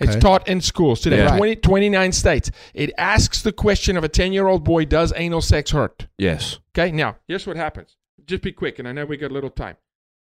[0.00, 0.20] It's Okay.
[0.20, 1.36] taught in schools today, Yeah.
[1.36, 2.50] 20, 29 states.
[2.74, 6.06] It asks the question of a 10 year old boy Does anal sex hurt?
[6.18, 7.96] yes, Okay, now here's what happens.
[8.24, 9.76] Just be quick, and I know we got a little time.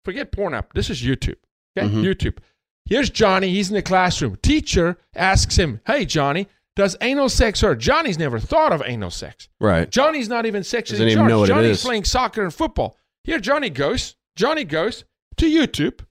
[0.06, 0.72] Forget porn up.
[0.74, 1.38] This is YouTube.
[1.78, 2.04] Okay, Mhm.
[2.04, 2.38] YouTube.
[2.86, 3.50] Here's Johnny.
[3.50, 4.38] He's in the classroom.
[4.44, 9.50] Teacher asks him, "Hey, Johnny, does anal sex hurt?" Johnny's never thought of anal sex.
[9.60, 9.90] right.
[9.90, 11.84] Johnny's not even sexually Doesn't even know what Johnny's is.
[11.84, 12.96] playing soccer and football.
[13.24, 14.16] Here, Johnny goes.
[14.36, 15.04] Johnny goes
[15.38, 16.02] to YouTube.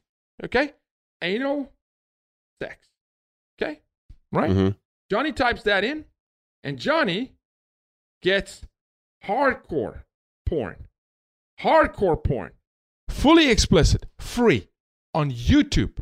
[0.42, 0.72] Okay,
[1.22, 1.70] anal
[4.34, 4.50] right.
[4.50, 4.68] hmm
[5.10, 6.04] Johnny types that in,
[6.62, 7.32] and Johnny
[8.22, 8.62] gets
[9.24, 10.02] hardcore
[10.46, 10.86] porn.
[11.60, 12.52] Hardcore porn.
[13.10, 14.68] Fully explicit, free
[15.12, 15.98] on YouTube.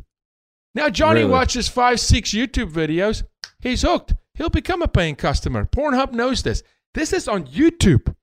[0.73, 1.31] Now, Johnny Really?
[1.31, 3.23] watches five, six YouTube videos.
[3.59, 4.15] He's hooked.
[4.35, 5.65] He'll become a paying customer.
[5.65, 6.63] Pornhub knows this.
[6.95, 8.15] This is on YouTube.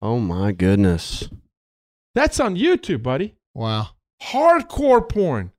[0.00, 1.28] Oh my goodness.
[2.14, 3.34] That's on YouTube, buddy.
[3.54, 3.88] wow.
[4.22, 5.52] Hardcore porn.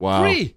[0.00, 0.22] Wow.
[0.22, 0.56] Free.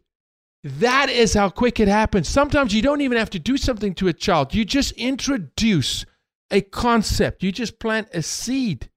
[0.64, 2.28] That is how quick it happens.
[2.28, 4.53] Sometimes you don't even have to do something to a child.
[4.53, 6.05] You just introduce
[6.51, 7.43] a concept.
[7.43, 8.89] You just plant a seed.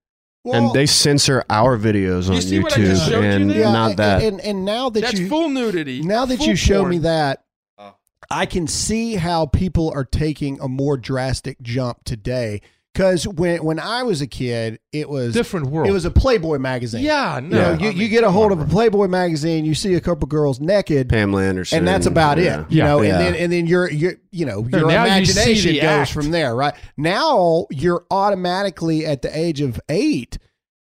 [0.44, 3.72] and they censor our videos You on see what I just YouTube you and yeah,
[3.72, 4.22] not that.
[4.22, 6.02] And, and now that That's you full nudity.
[6.02, 6.90] now that you show porn.
[6.90, 7.44] me that,
[7.78, 7.94] Oh.
[8.30, 12.62] I can see how people are taking a more drastic jump today.
[12.92, 15.88] Because when when I was a kid, it was different world.
[15.88, 17.02] it was a Playboy magazine.
[17.04, 17.56] yeah, You no.
[17.56, 18.64] know, I you, mean, you get a hold of a.
[18.64, 21.78] Playboy magazine, you see a couple girls naked, Pamela Anderson.
[21.78, 22.62] and that's about yeah.
[22.62, 22.70] it.
[22.72, 22.84] You Yeah.
[22.86, 23.10] know, Yeah.
[23.12, 26.12] and then and then your your you know your now imagination the goes act.
[26.12, 26.74] from there, right?
[26.96, 30.38] Now you're automatically at the age of eight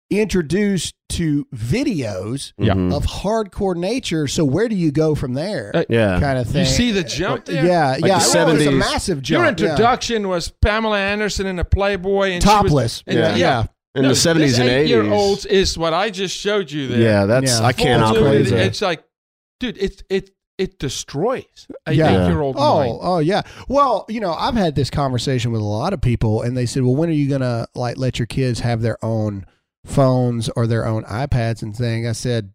[0.10, 2.74] introduced to videos Yeah.
[2.74, 2.94] Mhm.
[2.94, 4.28] of hardcore nature.
[4.28, 5.72] So where do you go from there?
[5.74, 6.20] Uh, Yeah.
[6.20, 6.66] kind of thing.
[6.66, 7.66] You see the jump there?
[7.66, 8.08] Yeah, Like yeah.
[8.08, 8.74] the Well, it's a 70s.
[8.74, 9.38] massive jump.
[9.38, 9.50] Your yeah.
[9.72, 13.04] introduction was Pamela Anderson in a Playboy and she was- topless.
[13.08, 13.36] and- Yeah.
[13.36, 13.64] yeah.
[13.96, 14.84] In No, the 70s and 80s.
[14.84, 17.02] eight-year-olds is what I just showed you there.
[17.02, 17.66] Yeah, that's Yeah.
[17.66, 18.50] I can't Full operate nudity.
[18.52, 18.66] that.
[18.68, 19.04] It's like,
[19.60, 20.30] dude, it it
[20.60, 22.10] it destroys a Yeah.
[22.26, 22.98] eight-year-old Oh, mind.
[23.02, 23.42] oh yeah.
[23.68, 26.82] Well, you know, I've had this conversation with a lot of people, and they said,
[26.84, 29.46] "Well, when are you gonna like let your kids have their own
[29.88, 32.52] phones or their own iPads and thing?" I said,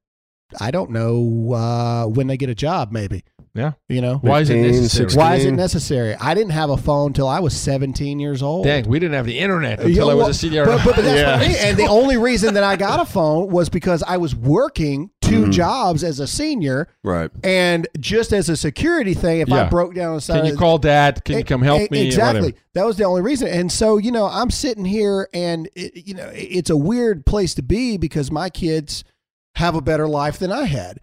[0.60, 3.24] "I don't know uh, when they get a job, maybe."
[3.54, 3.72] Yeah.
[3.86, 5.10] You know, Why is it necessary?
[5.10, 5.18] 16.
[5.20, 6.14] why is it necessary?
[6.14, 8.64] I didn't have a phone till I was 17 years old.
[8.64, 10.64] Dang, we didn't have the internet Yeah, until I was well, a senior.
[10.64, 11.36] But, but, but that's Yeah.
[11.36, 11.56] what I mean.
[11.60, 15.46] And the only reason that I got a phone was because I was working 2
[15.46, 15.52] Mhm.
[15.52, 16.88] jobs as a senior.
[17.02, 17.30] Right.
[17.42, 21.24] And just as a security thing, if I broke down Can you call dad?
[21.24, 22.06] Can you E- come help e- me?
[22.06, 22.54] Exactly.
[22.74, 23.48] That was the only reason.
[23.48, 27.54] And so, you know, I'm sitting here and, it, you know, it's a weird place
[27.54, 29.04] to be because my kids
[29.56, 30.98] have a better life than I had.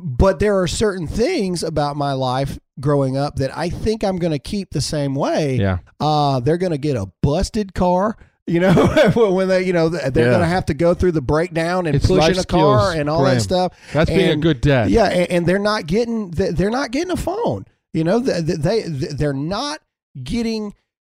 [0.00, 4.32] But there are certain things about my life growing up that I think I'm going
[4.32, 5.56] to keep the same way.
[5.56, 5.78] Yeah.
[6.00, 8.16] Uh, they're going to get a busted car.
[8.46, 8.72] You know,
[9.14, 10.10] when they, you know, they're Yeah.
[10.30, 12.94] going to have to go through the breakdown and It's pushing life a car skills,
[13.00, 13.34] and all Graham.
[13.36, 13.72] that stuff.
[13.92, 14.90] That's being a good dad.
[14.90, 17.66] Yeah, and, and they're not getting they're not getting a phone.
[17.92, 19.80] You know, they they they're not
[20.22, 20.74] getting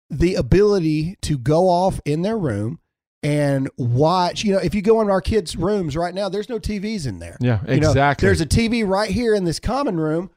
[0.09, 2.79] the ability to go off in their room
[3.23, 4.43] and watch.
[4.43, 7.19] You know, if you go in our kids' rooms right now, there's no TVs in
[7.19, 7.37] there.
[7.39, 8.27] Yeah, You know, exactly.
[8.27, 10.33] there's a TV right here in this common room, but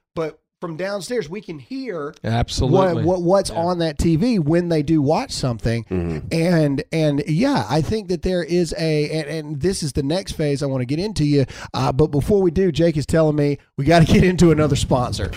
[0.60, 3.04] from downstairs we can hear Absolutely.
[3.04, 3.56] what, what what's Yeah.
[3.58, 5.84] on that TV when they do watch something.
[5.84, 6.32] Mhm.
[6.32, 10.32] And and yeah, I think that there is a and, and this is the next
[10.32, 11.44] phase I want to get into you.
[11.74, 14.76] Uh, but before we do, Jake is telling me we got to get into another
[14.76, 15.30] sponsor.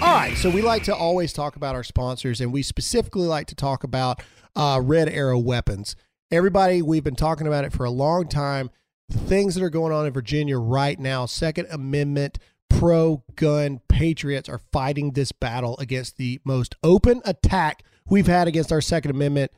[0.00, 3.46] All right, so we like to always talk about our sponsors, and we specifically like
[3.46, 4.22] to talk about
[4.54, 5.96] uh, Red Arrow Weapons.
[6.30, 8.68] Everybody, we've been talking about it for a long time.
[9.08, 12.38] The things that are going on in Virginia right now, Second Amendment
[12.68, 18.72] pro gun patriots are fighting this battle against the most open attack we've had against
[18.72, 19.52] our Second Amendment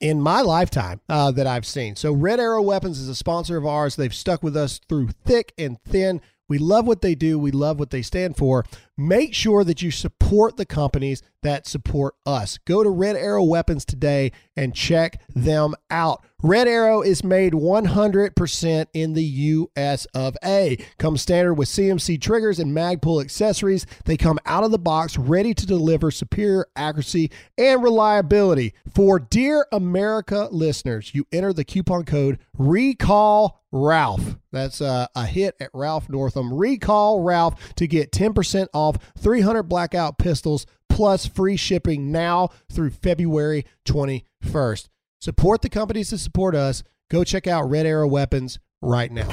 [0.00, 1.96] in my lifetime uh, that I've seen.
[1.96, 3.96] So, Red Arrow Weapons is a sponsor of ours.
[3.96, 6.20] They've stuck with us through thick and thin.
[6.48, 8.64] We love what they do, we love what they stand for.
[8.96, 12.58] Make sure that you support the companies that support us.
[12.58, 16.24] Go to Red Arrow Weapons today and check them out.
[16.42, 20.76] Red Arrow is made 100% in the US of A.
[20.98, 23.86] Comes standard with CMC triggers and Magpul accessories.
[24.04, 28.74] They come out of the box ready to deliver superior accuracy and reliability.
[28.92, 34.36] For Dear America listeners, you enter the coupon code RECALL Ralph.
[34.52, 36.52] That's a, a hit at Ralph Northam.
[36.54, 38.85] Recall Ralph to get 10% off
[39.18, 44.88] 300 blackout pistols plus free shipping now through February 21st.
[45.20, 46.82] Support the companies that support us.
[47.10, 49.28] Go check out Red Arrow Weapons right now.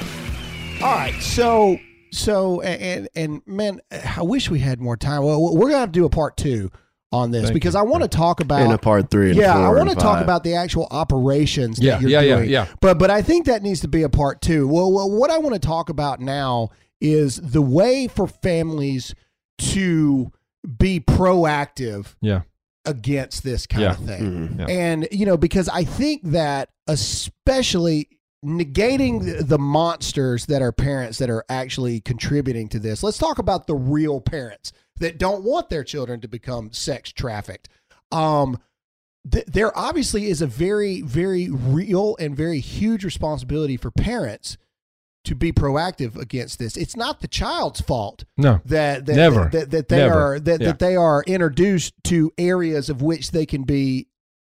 [0.82, 1.78] All right, so
[2.12, 5.24] so and and man, I wish we had more time.
[5.24, 6.72] Well, we're gonna have to do a part two
[7.12, 7.80] on this Thank because you.
[7.80, 9.30] I want to talk about in a part three.
[9.30, 12.22] And yeah, four I want to talk about the actual operations that Yeah, you're yeah,
[12.22, 12.50] yeah, doing.
[12.50, 12.68] yeah.
[12.82, 14.68] But but I think that needs to be a part two.
[14.68, 19.14] Well, well, what I want to talk about now is the way for families
[19.60, 20.32] to
[20.78, 22.42] be proactive Yeah.
[22.86, 23.92] against this kind Yeah.
[23.92, 24.22] of thing.
[24.50, 24.60] Mhm.
[24.60, 24.66] Yeah.
[24.68, 28.08] And you know, because I think that especially
[28.46, 33.02] negating the- the monsters that are parents that are actually contributing to this.
[33.02, 37.70] Let's talk about the real parents that don't want their children to become sex trafficked.
[38.12, 38.60] Um
[39.32, 44.58] th- there obviously is a very very real and very huge responsibility for parents
[45.26, 46.76] to be proactive against this.
[46.78, 48.60] It's not the child's fault No.
[48.66, 49.50] that that Never.
[49.52, 50.34] that, that they Never.
[50.36, 50.68] are that, Yeah.
[50.68, 54.08] that they are introduced to areas of which they can be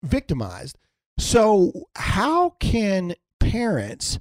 [0.03, 0.77] victimized.
[1.19, 4.19] So how can parents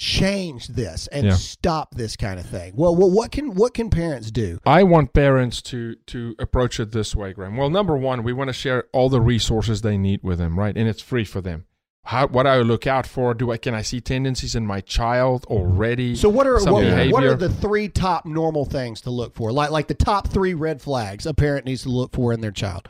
[0.00, 1.34] change this and Yeah.
[1.34, 2.72] stop this kind of thing?
[2.76, 4.58] Well, well, what can what can parents do?
[4.66, 7.56] I want parents to to approach it this way, Graham.
[7.56, 10.76] Well, number one, we want to share all the resources they need with them, right?
[10.76, 11.66] And it's free for them.
[12.06, 13.32] How, what I look out for?
[13.32, 16.14] Do I can I see tendencies in my child already?
[16.14, 19.52] So what are what, what are the three top normal things to look for?
[19.52, 22.50] Like like the top three red flags a parent needs to look for in their
[22.50, 22.88] child.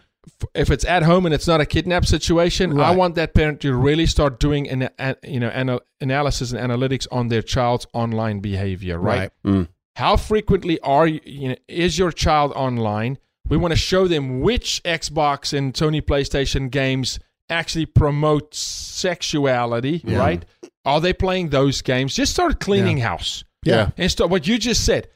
[0.55, 3.75] if it's at home and it's not a kidnap situation, I want that parent to
[3.75, 8.41] really start doing an, an you know ana- analysis and analytics on their child's online
[8.41, 9.31] behavior, right?
[9.45, 9.69] Mm.
[9.97, 13.19] How frequently are you, you know, is your child online?
[13.49, 20.19] We want to show them which Xbox and Sony PlayStation games actually promote sexuality, Yeah.
[20.19, 20.45] right?
[20.85, 22.15] Are they playing those games?
[22.15, 23.45] Just start cleaning house.
[23.65, 23.91] Yeah.
[23.97, 25.09] And start what you just said.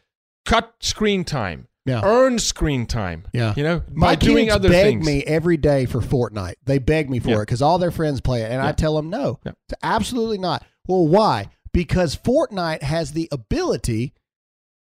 [0.47, 1.69] Cut screen time.
[1.85, 2.01] Yeah.
[2.05, 3.27] Earn screen time.
[3.33, 3.55] Yeah.
[3.57, 5.07] You know, My by doing kids other beg things.
[5.07, 6.55] me every day for Fortnite.
[6.65, 7.37] They beg me for Yeah.
[7.37, 9.53] it because all their friends play it, and I tell them no, Yeah.
[9.83, 10.65] absolutely not.
[10.87, 11.49] Well, why?
[11.73, 14.13] Because Fortnite has the ability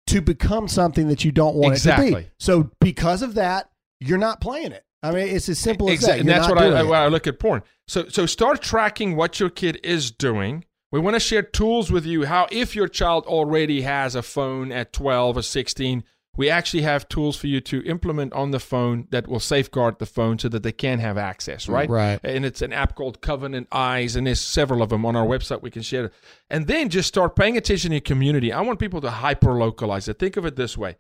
[0.08, 2.28] to become something that you don't want it to be.
[2.40, 3.70] So because of that,
[4.00, 4.84] you're not playing it.
[5.08, 6.20] I mean, it's as simple as that.
[6.20, 6.20] Exactly.
[6.20, 6.88] And You're that's what I, it.
[6.88, 7.64] when I look at porn.
[7.88, 10.66] So so start tracking what your kid is doing.
[10.92, 14.72] We want to share tools with you how if your child already has a phone
[14.72, 16.04] at 12 or 16,
[16.38, 20.06] we actually have tools for you to implement on the phone that will safeguard the
[20.06, 21.90] phone so that they can have access, mm, right?
[21.90, 22.20] Right.
[22.24, 25.62] And it's an app called Covenant Eyes, and there's several of them on our website
[25.62, 26.12] we can share.
[26.50, 28.54] And then just start paying attention to your community.
[28.54, 30.20] I want people to hyper localize it.
[30.20, 30.98] Think of it this way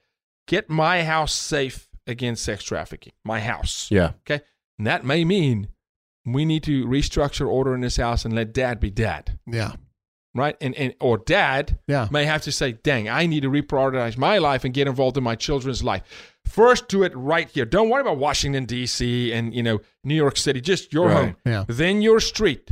[0.47, 3.14] get my house safe against sex trafficking.
[3.24, 3.88] My house.
[3.91, 4.12] Yeah.
[4.30, 4.41] Okay.
[4.78, 5.70] And that may mean
[6.26, 9.39] we need to restructure order in this house and let dad be dad.
[9.45, 9.74] Yeah.
[10.36, 10.55] Right?
[10.62, 12.08] And, and or dad Yeah.
[12.12, 15.24] may have to say, dang, I need to reprioritize my life and get involved in
[15.24, 16.03] my children's life.
[16.45, 17.66] First do it right here.
[17.66, 21.16] Don't worry about Washington, DC and you know, New York City, just your Right.
[21.16, 21.36] home.
[21.45, 21.66] Yeah.
[21.68, 22.72] Then your street.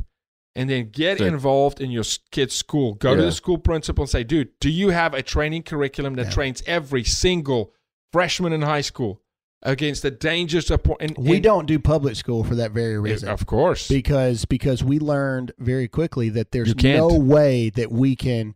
[0.58, 1.28] And then get it.
[1.28, 2.94] involved in your kid's school.
[2.94, 6.28] Go to the school principal and say, dude, do you have a training curriculum that
[6.28, 6.32] Yeah.
[6.32, 7.74] trains every single
[8.14, 9.22] freshman in high school
[9.66, 10.97] against the dangers of porn?
[11.01, 13.28] And, We and- don't do public school for that very reason.
[13.30, 13.88] Of course.
[13.88, 18.55] because because we learned very quickly that there's no way that we can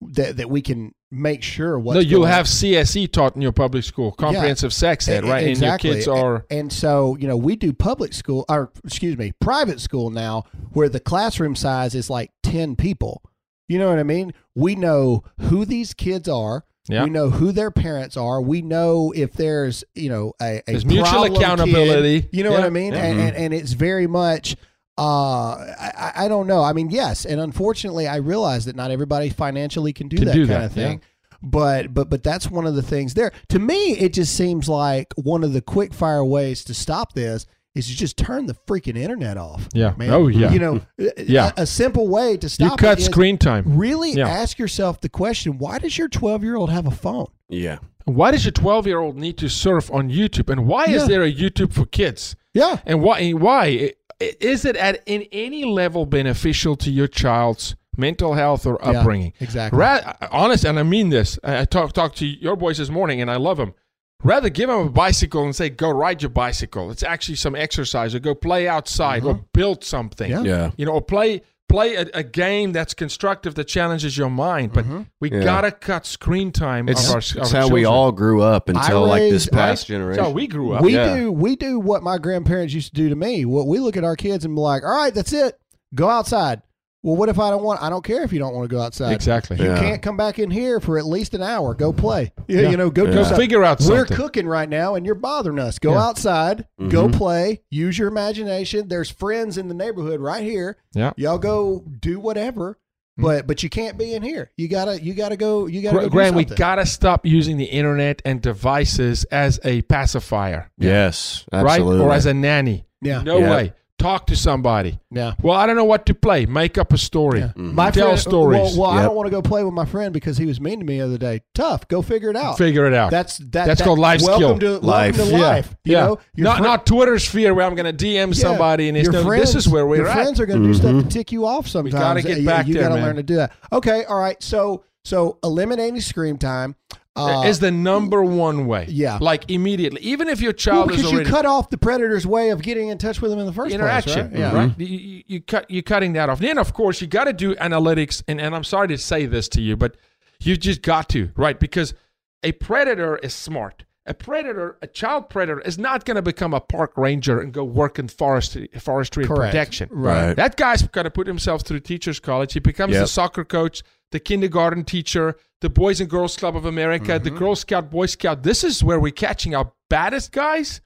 [0.00, 3.84] that that we can make sure what no, you'll have CSE taught in your public
[3.84, 5.46] school, comprehensive sex ed, right?
[5.46, 5.90] exactly.
[5.90, 9.32] And your kids are and so you know we do public school or excuse me
[9.40, 13.22] private school now where the classroom size is like 10 people
[13.68, 17.04] you know what i mean we know who these kids are Yeah.
[17.04, 20.84] we know who their parents are we know if there's you know a, a There's
[20.84, 21.42] mutual problem kid.
[21.42, 22.28] accountability.
[22.30, 23.04] you know what i mean yeah.
[23.06, 23.28] and, Mhm.
[23.28, 24.54] and, and it's very much
[24.98, 29.30] uh I, I- don't know i mean yes and unfortunately i realize that not everybody
[29.30, 31.00] financially can do Can that do kind that, of thing
[31.42, 35.12] but but but that's one of the things there to me it just seems like
[35.16, 38.96] one of the quick fire ways to stop this is to just turn the freaking
[38.96, 39.94] internet off Yeah.
[39.96, 40.52] man Oh, yeah.
[40.52, 40.80] you know
[41.18, 41.50] Yeah.
[41.56, 43.76] a, a simple way to stop you cut it is screen time.
[43.76, 44.28] really Yeah.
[44.28, 47.78] ask yourself the question why does your 12 year old have a phone Yeah.
[48.06, 50.50] Why does your 12 year old need to surf on YouTube?
[50.50, 50.96] And why Yeah.
[50.96, 52.36] is there a YouTube for kids?
[52.52, 53.30] yeah And why?
[53.30, 58.92] Why is it at in any level beneficial to your child's mental health or upbringing.
[58.94, 59.32] Yeah, upbringing?
[59.40, 61.38] exactly Ra- honest, and I mean this.
[61.44, 63.74] I I talked talked to your boys this morning, and I love them.
[64.22, 68.14] Rather give them a bicycle and say, "Go ride your bicycle." It's actually some exercise,
[68.14, 70.30] or go play outside, or build something.
[70.32, 70.46] Mm-hmm.
[70.46, 70.56] Yeah.
[70.56, 70.70] Yeah.
[70.76, 74.72] You know, or play play a, a game that's constructive that challenges your mind.
[74.72, 74.84] But
[75.20, 75.42] we Yeah.
[75.44, 78.68] gotta cut screen time It's, of our, it's of how our we all grew up
[78.68, 80.24] until like this past I- That's generation.
[80.24, 80.82] how we grew up.
[80.82, 81.16] we Yeah.
[81.16, 83.44] do we do what my grandparents used to do to me.
[83.44, 85.58] What we look at our kids and be like, all right, that's it.
[85.94, 86.62] Go outside.
[87.04, 87.82] Well, what if I don't want?
[87.82, 89.12] I don't care if you don't want to go outside.
[89.12, 89.58] exactly.
[89.58, 89.78] You Yeah.
[89.78, 91.74] can't come back in here for at least an hour.
[91.74, 92.32] Go play.
[92.48, 92.70] Yeah, Yeah.
[92.70, 93.96] You know, go do Go figure out Something.
[93.98, 95.78] We're cooking right now, and you're bothering us.
[95.78, 96.02] Go Yeah.
[96.02, 96.64] outside.
[96.88, 97.12] Go Mhm.
[97.14, 97.60] play.
[97.70, 98.88] Use your imagination.
[98.88, 100.78] There's friends in the neighborhood right here.
[100.94, 101.12] Yeah.
[101.18, 102.78] Y'all go do whatever.
[103.16, 104.50] But but you can't be in here.
[104.56, 105.66] You gotta you gotta go.
[105.68, 109.60] You gotta Gra- go do Graham, we gotta stop using the internet and devices as
[109.62, 111.64] a pacifier, yes, right?
[111.64, 112.04] absolutely.
[112.04, 112.86] Or as a nanny.
[113.02, 113.22] Yeah.
[113.22, 113.50] No Yeah.
[113.52, 113.72] way.
[114.04, 114.98] Talk to somebody.
[115.10, 115.32] yeah.
[115.42, 116.44] Well, I don't know what to play.
[116.44, 117.40] Make up a story.
[117.40, 117.52] Yeah.
[117.56, 117.72] Mhm.
[117.72, 118.76] My Tell friend, stories.
[118.76, 120.78] Well, well I don't want to go play with my friend because he was mean
[120.80, 121.40] to me the other day.
[121.54, 121.88] Tough.
[121.88, 122.58] Go figure it out.
[122.58, 123.10] Figure it out.
[123.10, 124.78] That's that, That's that- called life welcome skill.
[124.80, 125.16] To, Life.
[125.16, 125.48] Welcome to yeah.
[125.48, 125.74] life.
[125.84, 126.04] You yeah.
[126.04, 128.42] know, not fri- not Twitter sphere where I'm going to DM Yeah.
[128.42, 130.12] somebody and it's no, friends, this is where we're your at.
[130.12, 131.02] friends are going to do stuff Mhm.
[131.04, 131.94] to tick you off sometimes.
[131.94, 133.52] gotta get You- back you there, gotta learn to do that.
[133.72, 134.36] Okay, all right.
[134.42, 136.76] So so eliminating screen time
[137.16, 138.86] uh, is the number one way.
[138.88, 139.18] Yeah.
[139.20, 140.00] Like immediately.
[140.02, 142.88] Even if your well, child because is you cut off the predator's way of getting
[142.88, 144.32] in touch with them in the first interaction, place.
[144.32, 144.52] Right?
[144.52, 144.54] Yeah.
[144.54, 144.80] right?
[144.80, 146.40] You, you, you cut you cutting that off.
[146.40, 149.48] Then of course you got to do analytics, and, and I'm sorry to say this
[149.50, 149.96] to you, but
[150.40, 151.94] you just got to right because
[152.42, 153.84] a predator is smart.
[154.06, 157.64] A predator, a child predator, is not going to become a park ranger and go
[157.64, 159.52] work in forestry, forestry and Correct.
[159.52, 159.88] protection.
[159.90, 160.34] Right.
[160.34, 162.52] That guy's got to put himself through teachers college.
[162.52, 163.08] He becomes the Yep.
[163.08, 167.90] soccer coach, the kindergarten teacher, the Boys and Girls Club of America, the Girl Scout,
[167.90, 168.42] Boy Scout.
[168.42, 170.82] This is where we're catching our baddest guys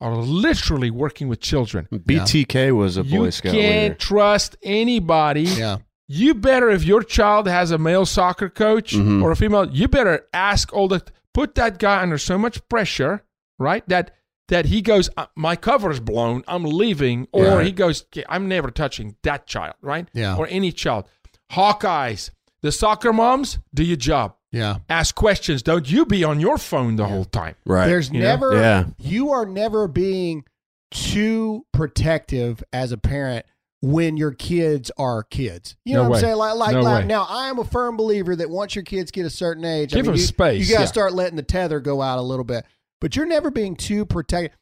[0.00, 1.86] are literally working with children.
[1.92, 3.94] BTK was a Boy You Scout You can't leader.
[3.96, 5.42] trust anybody.
[5.42, 5.76] Yeah.
[6.08, 9.22] You better, if your child has a male soccer coach Mhm.
[9.22, 11.02] or a female, you better ask all the
[11.34, 13.24] put that guy under so much pressure,
[13.58, 13.86] right?
[13.90, 14.10] That
[14.48, 17.62] that he goes, "Uh, my cover's blown, I'm leaving, or Yeah.
[17.62, 20.06] he goes, I'm never touching that child, right?
[20.14, 20.36] Yeah.
[20.36, 21.04] Or any child.
[21.52, 22.30] Hawkeyes,
[22.64, 24.34] the soccer moms, do your job.
[24.50, 24.78] Yeah.
[24.88, 25.62] Ask questions.
[25.62, 27.54] Don't you be on your phone the whole time.
[27.66, 27.86] Right.
[27.86, 28.24] There's You know?
[28.28, 28.84] never Yeah.
[28.98, 30.44] you are never being
[30.90, 33.44] too protective as a parent
[33.82, 35.76] when your kids are kids.
[35.84, 36.18] You know No what way.
[36.20, 36.36] I'm saying?
[36.36, 37.06] Like, like, No like way.
[37.06, 39.96] now, I am a firm believer that once your kids get a certain age, I
[39.96, 40.88] Give mean, them you, space, You got to yeah.
[40.88, 42.64] start letting the tether go out a little bit.
[43.00, 44.56] But you're never being too protective.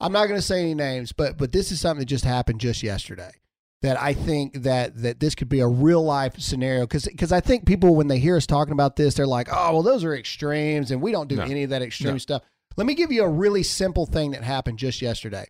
[0.00, 2.60] I'm not going to say any names, but but this is something that just happened
[2.60, 3.30] just yesterday.
[3.82, 7.40] That I think that that this could be a real life scenario because because I
[7.40, 10.14] think people when they hear us talking about this, they're like, oh well, those are
[10.14, 11.42] extremes, and we don't do No.
[11.42, 12.18] any of that extreme No.
[12.18, 12.42] stuff.
[12.76, 15.46] Let me give you a really simple thing that happened just yesterday.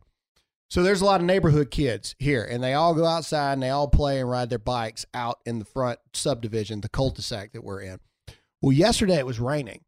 [0.71, 3.69] So there's a lot of neighborhood kids here, and they all go outside and they
[3.69, 7.83] all play and ride their bikes out in the front subdivision, the cul-de-sac that we're
[7.83, 8.01] in.
[8.63, 9.83] Well, yesterday it was raining.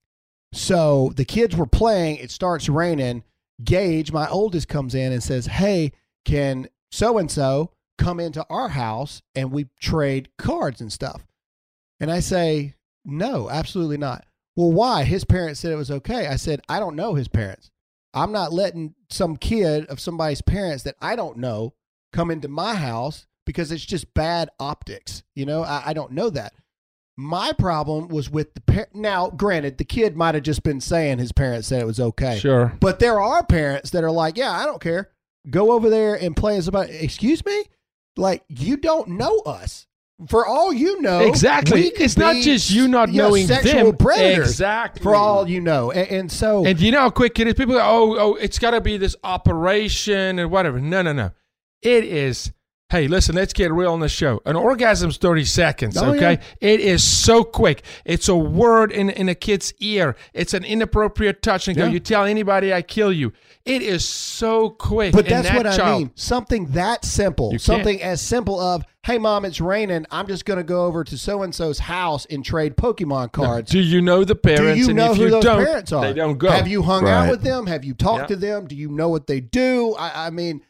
[0.52, 3.24] So the kids were playing, it starts raining.
[3.64, 5.92] Gage, my oldest, comes in and says, Hey,
[6.26, 11.26] can so and so come into our house and we trade cards and stuff?
[12.00, 12.74] And I say,
[13.04, 14.24] No, absolutely not.
[14.56, 15.04] Well, why?
[15.04, 16.26] His parents said it was okay.
[16.26, 17.70] I said, I don't know his parents.
[18.12, 21.74] I'm not letting some kid of somebody's parents that I don't know
[22.12, 25.24] come into my house because it's just bad optics.
[25.34, 26.54] You know, I, I don't know that.
[27.16, 28.94] My problem was with the parent.
[28.94, 32.38] Now, granted, the kid might have just been saying his parents said it was okay.
[32.38, 32.76] Sure.
[32.80, 35.10] But there are parents that are like, yeah, I don't care.
[35.50, 36.92] Go over there and play as somebody.
[36.94, 37.64] Excuse me?
[38.16, 39.86] Like, you don't know us.
[40.28, 41.88] For all you know, Exactly.
[41.88, 43.96] It's not just you not yeah, knowing sexual them.
[43.96, 44.48] predators.
[44.48, 45.02] Exactly.
[45.02, 47.54] For all you know, and, and so And you know how quick it is?
[47.54, 50.78] People go, oh, oh, it's got to be this operation and whatever.
[50.78, 51.32] No, no, no.
[51.82, 52.52] It is.
[52.90, 54.40] Hey, listen, let's get real on the show.
[54.44, 56.32] An orgasm's 30 seconds, Oh, okay?
[56.32, 56.68] yeah.
[56.68, 57.82] It is so quick.
[58.04, 60.14] It's a word in, in a kid's ear.
[60.34, 63.32] It's an inappropriate touch and go, you tell anybody I kill you.
[63.64, 65.12] It is so quick.
[65.14, 66.10] But that's that what I mean.
[66.14, 67.46] Something that simple.
[67.46, 70.04] You can't- Something as simple of, hey mom, it's raining.
[70.10, 73.70] I'm just gonna go over to so and so's house and trade Pokemon cards.
[73.70, 74.60] Do you know the parents?
[74.60, 74.80] Do parents?
[74.80, 76.02] you and know if who you those don't, parents are?
[76.04, 76.50] They don't go.
[76.50, 77.66] Have you hung out with them?
[77.66, 78.36] Have you talked Yeah.
[78.36, 78.66] to them?
[78.66, 79.94] Do you know what they do?
[79.98, 80.60] I, I mean,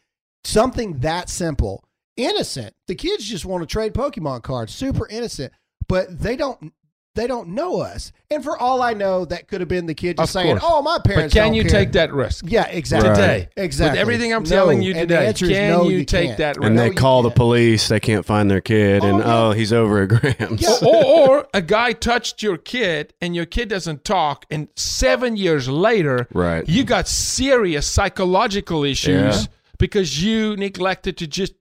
[0.45, 1.83] something that simple,
[2.17, 2.73] innocent.
[2.87, 5.53] The kids just want to trade Pokemon cards, super innocent,
[5.87, 6.73] but they don't.
[7.13, 10.17] They don't know us, and for all I know, that could have been the kid
[10.17, 10.63] just Of saying, course.
[10.69, 12.43] "Oh, my parents." But parents." can don't you care." take that risk?
[12.45, 13.09] Yeah, exactly.
[13.11, 13.15] Right.
[13.15, 13.47] Today.
[13.55, 13.91] exactly.
[13.93, 16.25] With everything I'm No, telling you and the today, is can no, you, you take
[16.27, 16.37] can't.
[16.39, 16.67] that risk?
[16.67, 17.37] and they you call the can't.
[17.37, 17.87] police.
[17.87, 19.37] They can't find their kid, oh, and Oh, yeah.
[19.45, 20.61] oh, he's over at Graham's.
[20.61, 20.75] Yeah.
[20.85, 25.69] or, or a guy touched your kid and your kid doesn't talk, and seven years
[25.69, 26.67] later, Right.
[26.67, 29.47] you got serious psychological issues Yeah.
[29.79, 31.53] because you neglected to just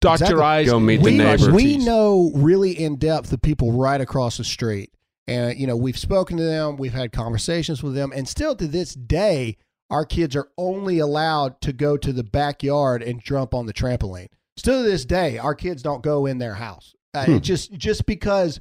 [0.00, 0.34] dot Exactly.
[0.36, 0.66] your eyes.
[0.68, 1.50] Go meet and the we, brush neighbor.
[1.50, 4.92] your we know really in depth the people right across the street.
[5.26, 8.66] And you know, we've spoken to them, we've had conversations with them, and still to
[8.66, 9.56] this day,
[9.90, 14.28] our kids are only allowed to go to the backyard and jump on the trampoline.
[14.56, 16.94] Still to this day, our kids don't go in their house.
[17.14, 17.32] Uh, Hmm.
[17.34, 18.60] it just just because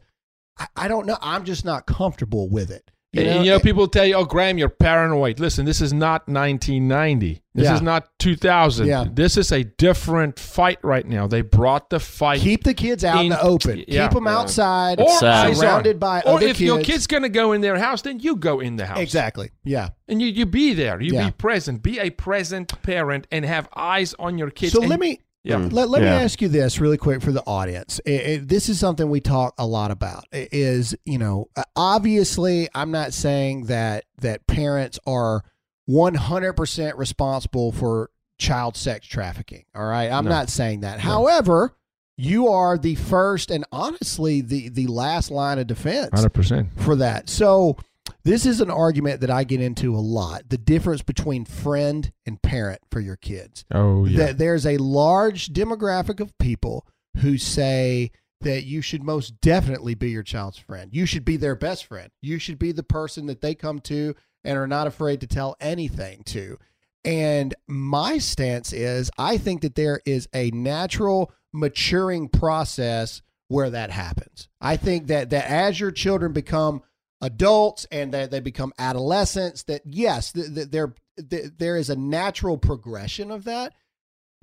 [0.57, 2.91] I, I don't know, I'm just not comfortable with it.
[3.11, 5.91] You and know, you know, people tell you, "Oh, Graham, you're paranoid." Listen, this is
[5.91, 7.41] not 1990.
[7.55, 7.73] This Yeah.
[7.75, 8.85] is not 2000.
[8.87, 9.05] Yeah.
[9.11, 11.25] This is a different fight right now.
[11.25, 12.39] They brought the fight.
[12.39, 13.83] keep the kids out in, in- the open.
[13.87, 14.07] yeah.
[14.07, 15.47] Keep them outside, or sad.
[15.47, 15.61] eyes on.
[15.65, 17.07] surrounded by or other if your kids.
[17.07, 18.99] going to go in their house, then you go in the house.
[18.99, 19.49] Exactly.
[19.63, 19.89] Yeah.
[20.07, 21.01] And you, you be there.
[21.01, 21.81] You be present.
[21.81, 24.73] Be a present parent and have eyes on your kids.
[24.73, 25.55] So let me Yeah.
[25.55, 25.71] Mm.
[25.71, 26.17] let, let Yeah.
[26.17, 28.01] me ask you this really quick for the audience.
[28.05, 30.25] I- I- this is something we talk a lot about.
[30.33, 35.43] I- Is you know uh, obviously I'm not saying that that parents are
[35.85, 39.65] 100 percent responsible for child sex trafficking.
[39.75, 40.31] All right, I'm No.
[40.31, 40.99] not saying that.
[40.99, 41.75] However,
[42.17, 46.67] you are the first and honestly the the last line of defense 100%.
[46.77, 47.29] for that.
[47.29, 47.77] So
[48.23, 50.49] this is an argument that I get into a lot.
[50.49, 54.17] The difference between friend and parent for your kids Oh, yeah.
[54.17, 56.85] that there's a large demographic of people
[57.17, 60.91] who say that you should most definitely be your child's friend.
[60.93, 62.09] You should be their best friend.
[62.21, 65.55] You should be the person that they come to and are not afraid to tell
[65.59, 66.57] anything to.
[67.03, 73.89] And my stance is I think that there is a natural maturing process where that
[73.91, 74.47] happens.
[74.61, 76.81] I think that that as your children become
[77.21, 80.93] adults and that they become adolescents that yes, th- th- there
[81.29, 83.73] th- there is a natural progression of that.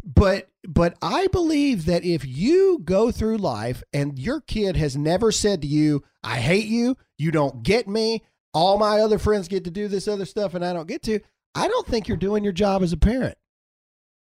[0.05, 5.33] But but I believe that if you go through life and your kid has never
[5.33, 8.23] said to you, "I hate you, you don't get me,
[8.55, 11.21] all my other friends get to do this other stuff and I don't get to,"
[11.55, 13.39] I don't think you're doing your job as a parent.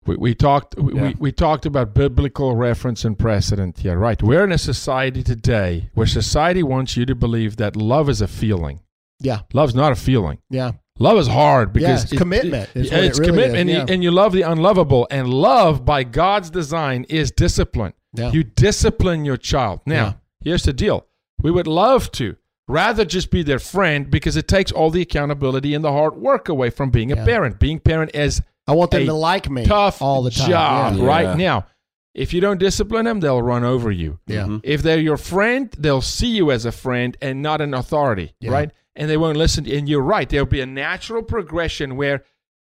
[0.06, 1.02] We, we talked we, Yeah.
[1.08, 4.22] we, we talked about biblical reference and precedent here, right?
[4.22, 8.28] We're in a society today where society wants you to believe that love is a
[8.28, 8.80] feeling.
[9.20, 9.40] Yeah.
[9.52, 10.38] Love's not a feeling.
[10.50, 10.72] Yeah.
[10.98, 14.02] Love is hard because it's it- commitment yeah, it it's really commitment, and, you, and
[14.04, 15.08] you love the unlovable.
[15.10, 17.94] And love, by God's design, is discipline.
[18.12, 18.30] Yeah.
[18.30, 19.80] You discipline your child.
[19.86, 20.12] Now, Yeah.
[20.40, 21.06] here's the deal:
[21.42, 22.36] we would love to
[22.68, 26.48] rather just be their friend because it takes all the accountability and the hard work
[26.48, 27.58] away from being a parent.
[27.58, 30.50] Being parent is I want them to like me tough all the time.
[30.50, 31.04] job Yeah.
[31.06, 31.34] right Yeah.
[31.34, 31.66] now.
[32.14, 34.20] If you don't discipline them, they'll run over you.
[34.26, 34.44] Yeah.
[34.44, 34.60] Mhm.
[34.62, 38.52] If they're your friend, they'll see you as a friend and not an authority, Yeah.
[38.52, 38.70] right?
[38.94, 39.66] And they won't listen.
[39.68, 40.28] And you're right.
[40.28, 42.22] There'll be a natural progression where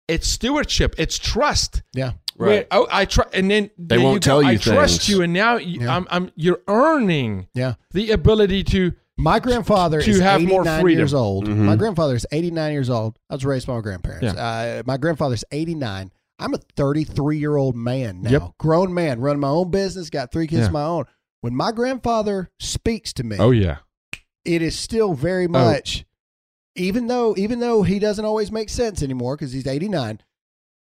[0.08, 1.82] it's stewardship, it's trust.
[1.92, 2.12] Yeah.
[2.36, 2.66] Where, Right.
[2.72, 5.22] oh, I trust, and then They there won't you go, tell you I trust you,
[5.22, 5.94] and now you, Yeah.
[5.94, 7.74] I'm, I'm, you're earning Yeah.
[7.92, 8.92] the ability to.
[9.16, 10.98] My grandfather to is have 89 more freedom.
[10.98, 11.46] years old.
[11.48, 11.56] Mhm.
[11.58, 13.16] My grandfather is 89 years old.
[13.30, 14.34] I was raised by my grandparents.
[14.36, 16.10] Uh, my grandfather's 89.
[16.40, 18.42] I'm a 33 year old man now, Yep.
[18.58, 20.66] grown man, running my own business, got three kids Yeah.
[20.66, 21.04] of my own.
[21.42, 23.78] When my grandfather speaks to me, Oh yeah,
[24.44, 26.04] it is still very much,
[26.74, 30.20] even though even though he doesn't always make sense anymore because he's 89.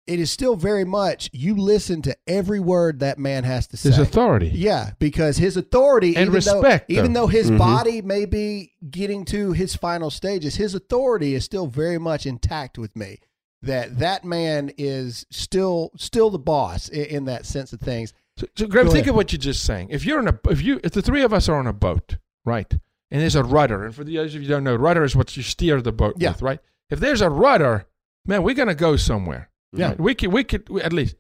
[0.07, 3.91] It is still very much you listen to every word that man has to say.
[3.91, 4.51] His authority.
[4.53, 7.29] Yeah, because his authority And even respect, though, even though.
[7.29, 7.59] his Mhm.
[7.59, 12.79] body may be getting to his final stages, his authority is still very much intact
[12.79, 13.21] with me.
[13.63, 18.13] That that man is still still the boss in, in that sense of things.
[18.39, 19.89] So, so Graham, think of what you're just saying.
[19.91, 22.17] If you're in a, if you, if the three of us are on a boat,
[22.45, 22.73] right,
[23.11, 25.15] and there's a rudder, and for the others of you who don't know, rudder is
[25.15, 26.31] what you steer the boat Yeah.
[26.33, 26.59] with, right?
[26.91, 27.87] If there's a rudder,
[28.27, 29.49] man, we're gonna go somewhere.
[29.73, 29.89] Yeah.
[29.89, 30.01] right?
[30.01, 31.17] we could, we could we- at least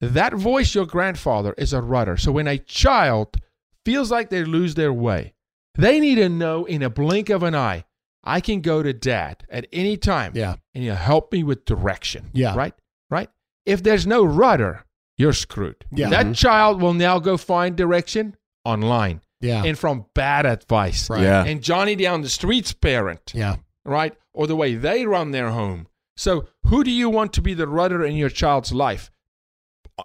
[0.00, 2.16] that voice, your grandfather, is a rudder.
[2.16, 3.36] So when a child
[3.84, 5.34] feels like they lose their way,
[5.74, 7.84] they need to know in a blink of an eye,
[8.24, 12.30] I can go to dad at any time Yeah, and he'll help me with direction.
[12.32, 12.54] Yeah.
[12.54, 12.74] Right?
[13.10, 13.28] Right?
[13.66, 14.84] If there's no rudder,
[15.16, 15.84] you're screwed.
[15.92, 16.08] Yeah.
[16.10, 16.36] That Mhm.
[16.36, 21.08] child will now go find direction online yeah, and from bad advice.
[21.10, 21.22] Right.
[21.22, 21.44] Yeah.
[21.44, 24.14] And Johnny down the street's parent, yeah, right?
[24.34, 25.86] Or the way they run their home.
[26.20, 29.10] So who do you want to be the rudder in your child's life?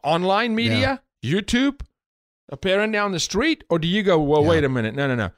[0.01, 1.01] Online media?
[1.21, 1.81] YouTube?
[2.47, 3.65] A parent down the street?
[3.69, 4.47] Or do you go, well, Yeah.
[4.49, 4.95] wait a minute.
[4.95, 5.31] No, no, no.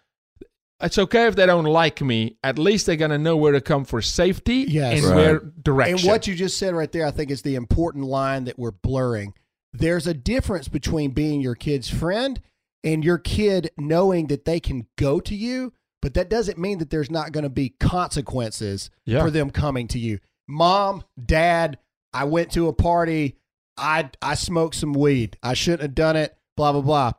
[0.80, 2.38] It's okay if they don't like me.
[2.44, 5.00] At least they're going to know where to come for safety Yes.
[5.00, 5.16] and Right.
[5.16, 5.98] where direction.
[5.98, 8.70] And what you just said right there, I think is the important line that we're
[8.70, 9.34] blurring.
[9.74, 12.40] There's a difference between being your kid's friend
[12.84, 15.74] and your kid knowing that they can go to you,
[16.04, 19.24] but that doesn't mean that there's not going to be consequences Yeah.
[19.24, 20.20] for them coming to you.
[20.48, 21.78] Mom, dad,
[22.14, 23.38] I went to a party.
[23.78, 25.38] I I smoked some weed.
[25.44, 26.36] I shouldn't have done it.
[26.56, 27.12] Blah blah blah.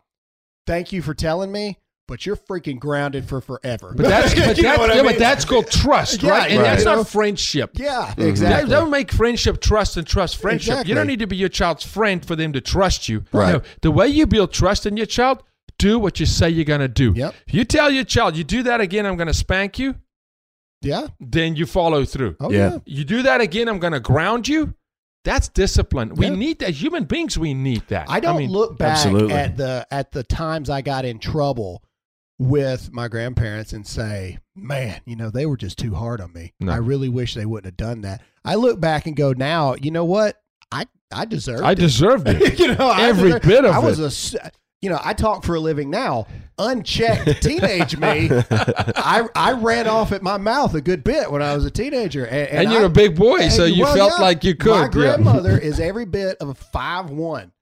[0.66, 3.95] Thank you for telling me, but you're freaking grounded for forever.
[3.97, 5.12] But that's, but, You that's what I yeah, mean?
[5.12, 6.51] but that's called trust, Yeah, right?
[6.51, 6.64] And right.
[6.70, 7.72] that's not friendship.
[7.79, 8.26] yeah, Mhm.
[8.26, 8.68] exactly.
[8.70, 10.72] Don't make friendship trust and trust friendship.
[10.72, 10.89] Exactly.
[10.91, 13.24] You don't need to be your child's friend for them to trust you.
[13.33, 13.53] Right.
[13.55, 15.43] No, the way you build trust in your child,
[15.79, 17.12] do what you say you're going to do.
[17.14, 17.35] Yep.
[17.47, 19.95] If you tell your child, you do that again, I'm going to spank you,
[20.81, 21.09] Yeah.
[21.20, 22.37] then you follow through.
[22.41, 22.72] Oh Yeah.
[22.72, 22.79] yeah.
[22.87, 24.74] You do that again, I'm going to ground you.
[25.24, 26.14] That's discipline.
[26.14, 26.35] We Yeah.
[26.37, 26.70] need that.
[26.70, 28.07] Human beings, we need that.
[28.09, 29.35] I don't mean, look back absolutely.
[29.35, 31.83] at the at the times I got in trouble
[32.39, 36.53] with my grandparents and say, "Man, you know, they were just too hard on me.
[36.61, 36.72] No.
[36.72, 39.91] I really wish they wouldn't have done that." I look back and go, "Now, you
[39.91, 40.41] know what?
[40.70, 41.79] I I deserved I it.
[41.79, 42.59] deserved it.
[42.61, 43.76] you know, I Every deserved- bit of it.
[43.76, 44.03] I was it.
[44.03, 46.26] a s- you know, I talk for a living now.
[46.59, 51.55] Unchecked teenage me, I I ran off at my mouth a good bit when I
[51.55, 54.55] was a teenager, and, And, you're a a big boy, so you felt like you
[54.55, 54.70] could.
[54.70, 54.89] My yeah.
[54.89, 57.53] grandmother is every bit of a five one.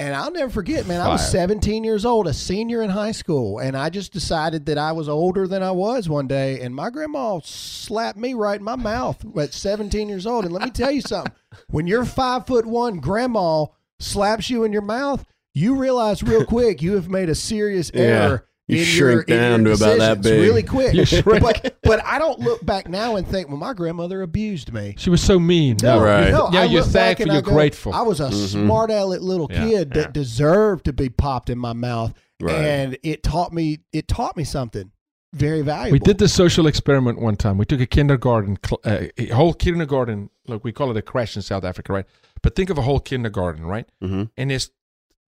[0.00, 3.58] And I'll never forget, man, I was 17 years old, a senior in high school,
[3.58, 6.88] and I just decided that I was older than I was one day, and my
[6.88, 10.46] grandma slapped me right in my mouth at 17 years old.
[10.46, 11.34] And let me tell you something:
[11.68, 13.66] when you're five foot one, grandma
[13.98, 18.00] slaps you in your mouth, you realize real quick you have made a serious Yeah.
[18.02, 18.46] error.
[18.68, 20.40] You in shrink your, in down your to about that big.
[20.40, 20.94] really quick.
[20.94, 21.22] You.
[21.24, 24.94] But but I don't look back now and think, well, my grandmother abused me.
[24.96, 25.76] She was so mean.
[25.82, 26.30] No, Right.
[26.30, 27.92] no, Yeah, I you're thankful, and you're go, grateful.
[27.92, 30.02] I was a smart aleck little Yeah, kid yeah.
[30.02, 32.54] that deserved to be popped in my mouth, Right.
[32.54, 34.92] and it taught me it taught me something
[35.34, 35.90] very valuable.
[35.92, 37.58] We did the social experiment one time.
[37.58, 40.30] We took a kindergarten, uh, a whole kindergarten.
[40.46, 42.06] Look, we call it a crèche in South Africa, right?
[42.40, 43.88] But think of a whole kindergarten, right?
[44.02, 44.30] Mhm.
[44.36, 44.70] And there's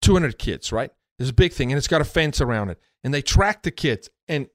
[0.03, 0.91] 200 kids, right?
[1.19, 2.79] There's a big thing, and it's got a fence around it.
[3.05, 4.49] And they track the kids and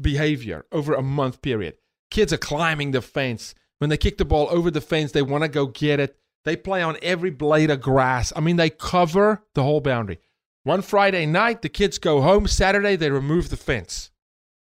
[0.00, 1.74] behavior over a month period.
[2.10, 3.54] Kids are climbing the fence.
[3.78, 6.16] When they kick the ball over the fence, they want to go get it.
[6.44, 8.32] They play on every blade of grass.
[8.34, 10.18] I mean, they cover the whole boundary.
[10.64, 12.46] One Friday night, the kids go home.
[12.46, 14.10] Saturday, they remove the fence.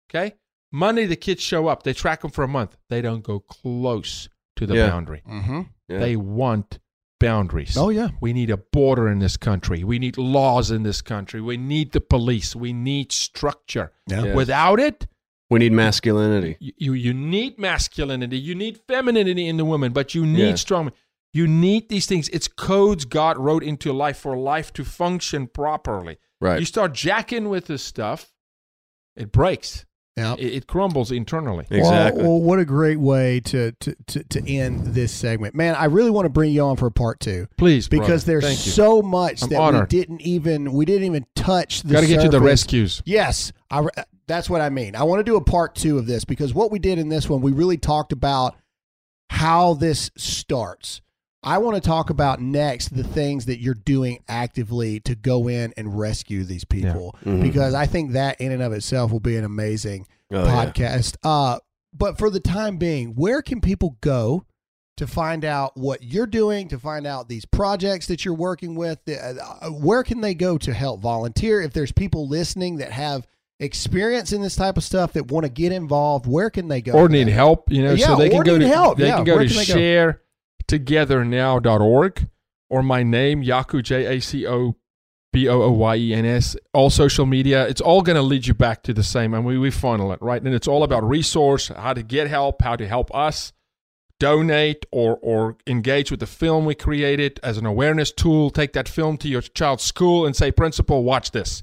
[0.09, 0.33] Okay?
[0.71, 1.83] Monday, the kids show up.
[1.83, 2.77] They track them for a month.
[2.89, 4.89] They don't go close to the Yeah.
[4.89, 5.21] boundary.
[5.27, 5.61] Mm-hmm.
[5.87, 5.99] Yeah.
[5.99, 6.79] They want
[7.27, 7.77] boundaries.
[7.77, 9.83] Oh yeah, We need a border in this country.
[9.83, 11.39] We need laws in this country.
[11.41, 12.55] We need the police.
[12.55, 13.91] We need structure.
[14.07, 14.23] yeah.
[14.25, 14.35] Yeah.
[14.35, 15.07] Without it,
[15.49, 16.57] We need masculinity.
[16.59, 18.37] you, you, you need masculinity.
[18.37, 20.55] You need femininity in the woman, but you need Yeah.
[20.55, 20.91] strong.
[21.35, 22.29] You need these things.
[22.29, 26.17] It's codes God wrote into life for life to function properly.
[26.39, 26.59] Right.
[26.59, 28.31] You start jacking with this stuff,
[29.15, 29.85] it breaks.
[30.15, 30.35] Yeah.
[30.37, 31.65] It, it crumbles internally.
[31.71, 32.21] exactly.
[32.21, 35.73] Well, well, what a great way to, to to to end this segment, man!
[35.75, 38.39] I really want to bring you on for part two Please, because brother.
[38.39, 38.71] there's Thank you.
[38.73, 41.81] so much I'm that we didn't even we didn't even touch.
[41.81, 42.45] The Got to get you the surface.
[42.45, 43.01] rescues.
[43.05, 43.87] Yes, I,
[44.27, 44.95] that's what I mean.
[44.95, 47.27] I want to do a part two of this because what we did in this
[47.27, 48.55] one, we really talked about
[49.31, 51.01] how this starts.
[51.43, 55.73] I want to talk about next the things that you're doing actively to go in
[55.77, 57.41] and rescue these people Mhm.
[57.41, 60.65] because I think that in and of itself will be an amazing Oh, yeah.
[60.65, 61.15] podcast.
[61.23, 61.59] Uh,
[61.93, 64.45] but for the time being, where can people go
[64.97, 68.99] to find out what you're doing, to find out these projects that you're working with?
[69.09, 71.61] Uh, where can they go to help volunteer?
[71.61, 73.27] If there's people listening that have
[73.59, 76.93] experience in this type of stuff that want to get involved, where can they go?
[76.93, 78.97] or need help, you know, Yeah, so they can or go need to help.
[78.97, 80.19] they Yeah, can go where to can
[80.67, 82.29] sharetogethernow.org
[82.69, 84.75] or my name Jaco J A C O
[85.31, 86.55] B O O Y E N S.
[86.73, 89.57] All social media, it's all going to lead you back to the same, and we
[89.57, 92.87] we funnel it right, and it's all about resource, how to get help, how to
[92.87, 93.53] help us.
[94.19, 98.49] Donate or or engage with the film we created as an awareness tool.
[98.51, 101.61] Take that film to your child's school and say, "Principal, watch this."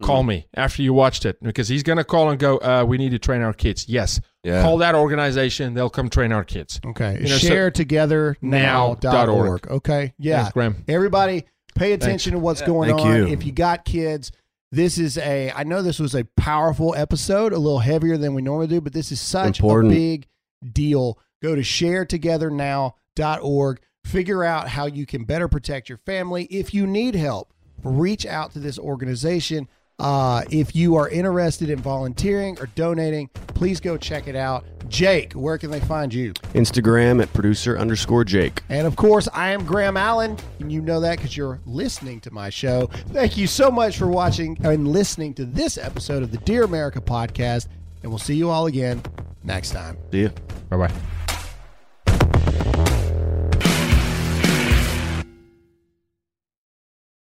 [0.00, 0.28] Call Mm-hmm.
[0.28, 3.10] me after you watched it because he's going to call and go, uh, "We need
[3.10, 4.62] to train our kids." Yes, Yeah.
[4.62, 5.74] call that organization.
[5.74, 6.80] They'll come train our kids.
[6.86, 7.14] Okay.
[7.14, 9.66] You know, so- Share together now.org.
[9.68, 10.14] Okay.
[10.18, 10.42] Yeah.
[10.42, 10.84] Thanks, Graham.
[10.86, 13.16] Everybody, pay attention to what's going Thank on.
[13.16, 13.26] you.
[13.26, 14.30] If you got kids,
[14.70, 15.50] this is a.
[15.50, 18.92] I know this was a powerful episode, a little heavier than we normally do, but
[18.92, 19.92] this is such Important.
[19.92, 20.28] a big
[20.72, 21.18] deal.
[21.42, 23.80] Go to sharetogethernow.org.
[24.04, 26.44] Figure out how you can better protect your family.
[26.44, 27.52] If you need help,
[27.82, 29.68] reach out to this organization.
[29.98, 34.64] Uh, if you are interested in volunteering or donating, please go check it out.
[34.88, 36.32] Jake, where can they find you?
[36.54, 38.62] Instagram at producer underscore Jake.
[38.68, 42.30] And of course, I am Graham Allen, and you know that because you're listening to
[42.32, 42.86] my show.
[43.08, 47.00] Thank you so much for watching and listening to this episode of the Dear America
[47.00, 47.66] podcast,
[48.02, 49.02] and we'll see you all again
[49.44, 49.98] next time.
[50.12, 50.30] See you.
[50.70, 51.17] Bye bye.